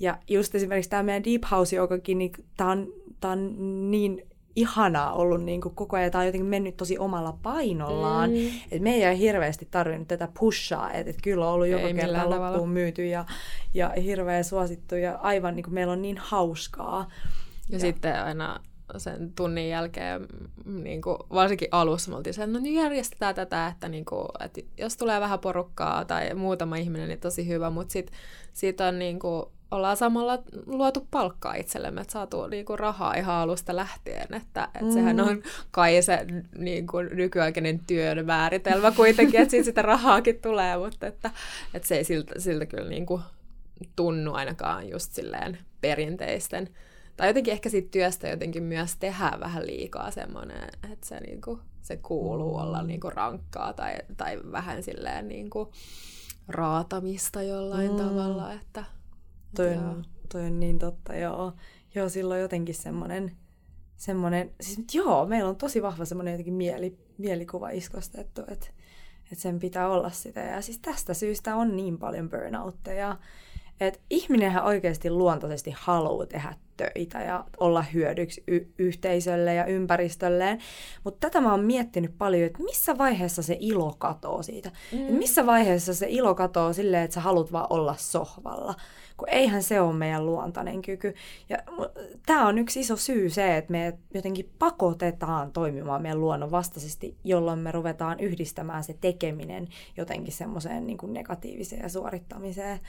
[0.00, 2.86] Ja just esimerkiksi tämä meidän Deep House Jogakin, niin on,
[3.20, 3.54] tää on
[3.90, 6.10] niin ihanaa ollut niin kuin koko ajan.
[6.10, 8.30] Tämä on jotenkin mennyt tosi omalla painollaan.
[8.30, 8.36] Mm.
[8.70, 12.30] Et me ei ole hirveästi tarvinnut tätä pushaa, että et kyllä on ollut joka kerta
[12.30, 13.24] loppuun myyty ja,
[13.74, 17.08] ja hirveän suosittu ja aivan niin kuin meillä on niin hauskaa.
[17.68, 18.60] Ja, ja sitten aina
[18.96, 20.26] sen tunnin jälkeen,
[20.64, 24.60] niin kuin, varsinkin alussa me oltiin sen, no niin järjestetään tätä, että, niin kuin, että
[24.78, 28.16] jos tulee vähän porukkaa tai muutama ihminen, niin tosi hyvä, mutta sitten
[28.52, 33.36] siitä on niin kuin, ollaan samalla luotu palkkaa itsellemme, että saatu niin kuin, rahaa ihan
[33.36, 34.92] alusta lähtien, että, että mm.
[34.92, 36.26] sehän on kai se
[36.58, 41.30] niin kuin, nykyaikainen työn määritelmä kuitenkin, että siitä sitä rahaakin tulee, mutta että,
[41.74, 43.22] että se ei siltä, siltä kyllä niin kuin,
[43.96, 46.68] tunnu ainakaan just silleen perinteisten
[47.16, 51.96] tai jotenkin ehkä siitä työstä jotenkin myös tehdään vähän liikaa semmoinen, että se, niinku, se
[51.96, 55.72] kuuluu olla niinku rankkaa tai, tai vähän silleen niinku
[56.48, 57.96] raatamista jollain mm.
[57.96, 58.52] tavalla.
[58.52, 58.84] Että,
[59.56, 61.52] toi, on, toi on niin totta, joo.
[61.94, 63.36] Joo, silloin jotenkin semmoinen,
[63.96, 68.66] semmoinen siis joo, meillä on tosi vahva semmoinen jotenkin mieli, mielikuva iskostettu, että,
[69.24, 70.40] että sen pitää olla sitä.
[70.40, 73.16] Ja siis tästä syystä on niin paljon burnoutteja,
[73.80, 80.58] että ihminenhän oikeasti luontaisesti haluaa tehdä töitä ja olla hyödyksi y- yhteisölle ja ympäristölleen.
[81.04, 84.70] Mutta tätä mä oon miettinyt paljon, että missä vaiheessa se ilo katoo siitä.
[84.92, 85.08] Mm.
[85.08, 88.74] Et missä vaiheessa se ilo katoo silleen, että sä haluat vaan olla sohvalla.
[89.16, 91.14] Kun eihän se ole meidän luontainen kyky.
[91.48, 91.58] Ja
[92.26, 97.58] tämä on yksi iso syy se, että me jotenkin pakotetaan toimimaan meidän luonnon vastaisesti, jolloin
[97.58, 102.80] me ruvetaan yhdistämään se tekeminen jotenkin semmoiseen niin negatiiviseen ja suorittamiseen.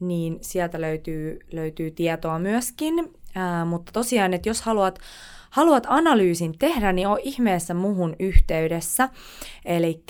[0.00, 2.94] niin sieltä löytyy, löytyy tietoa myöskin.
[3.36, 4.98] Äh, mutta tosiaan, että jos haluat
[5.52, 9.08] haluat analyysin tehdä, niin on ihmeessä muhun yhteydessä.
[9.64, 10.02] Eli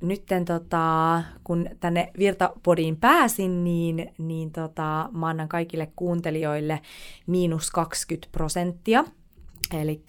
[0.00, 6.80] nytten tota, kun tänne Virtapodiin pääsin, niin, niin tota, mä annan kaikille kuuntelijoille
[7.26, 9.04] miinus 20 prosenttia.
[9.74, 10.02] Eli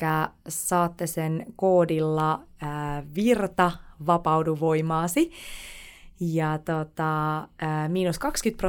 [0.48, 3.72] saatte sen koodilla ää, Virta
[4.06, 5.32] vapaudu voimaasi.
[6.20, 8.64] Ja tota, ää, miinus 20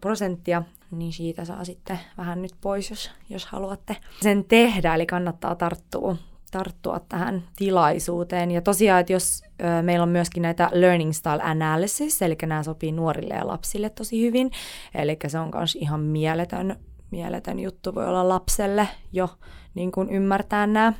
[0.00, 4.94] prosenttia niin siitä saa sitten vähän nyt pois, jos, jos haluatte sen tehdä.
[4.94, 6.16] Eli kannattaa tarttua,
[6.50, 8.50] tarttua tähän tilaisuuteen.
[8.50, 12.92] Ja tosiaan, että jos ö, meillä on myöskin näitä learning style analysis, eli nämä sopii
[12.92, 14.50] nuorille ja lapsille tosi hyvin.
[14.94, 16.76] Eli se on myös ihan mieletön,
[17.10, 19.28] mieletön juttu, voi olla lapselle jo
[19.74, 20.92] niin kuin ymmärtää nämä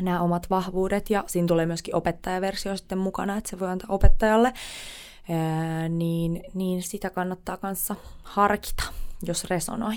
[0.00, 4.52] nämä omat vahvuudet ja siinä tulee myöskin opettajaversio sitten mukana, että se voi antaa opettajalle
[5.30, 8.82] ää, niin, niin sitä kannattaa kanssa harkita,
[9.22, 9.94] jos resonoi.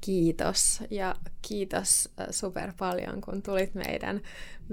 [0.00, 4.20] Kiitos ja kiitos super paljon, kun tulit meidän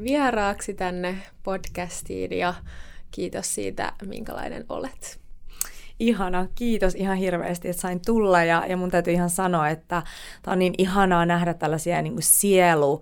[0.03, 2.53] vieraaksi tänne podcastiin ja
[3.11, 5.21] kiitos siitä, minkälainen olet.
[5.99, 10.03] Ihana, kiitos ihan hirveästi, että sain tulla ja, ja mun täytyy ihan sanoa, että
[10.41, 13.01] tämä on niin ihanaa nähdä tällaisia niin kuin sielu,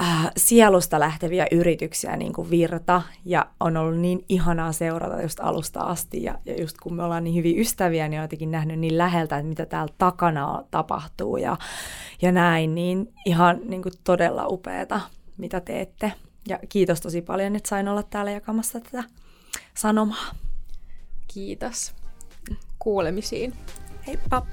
[0.00, 5.80] äh, sielusta lähteviä yrityksiä, niin kuin Virta, ja on ollut niin ihanaa seurata just alusta
[5.80, 8.98] asti, ja, ja just kun me ollaan niin hyvin ystäviä, niin on jotenkin nähnyt niin
[8.98, 11.56] läheltä, että mitä täällä takana tapahtuu, ja,
[12.22, 15.00] ja näin, niin ihan niin kuin todella upeeta,
[15.36, 16.12] mitä teette.
[16.48, 19.04] Ja kiitos tosi paljon, että sain olla täällä jakamassa tätä
[19.74, 20.34] sanomaa.
[21.34, 21.94] Kiitos.
[22.78, 23.54] Kuulemisiin.
[24.06, 24.46] Heippa!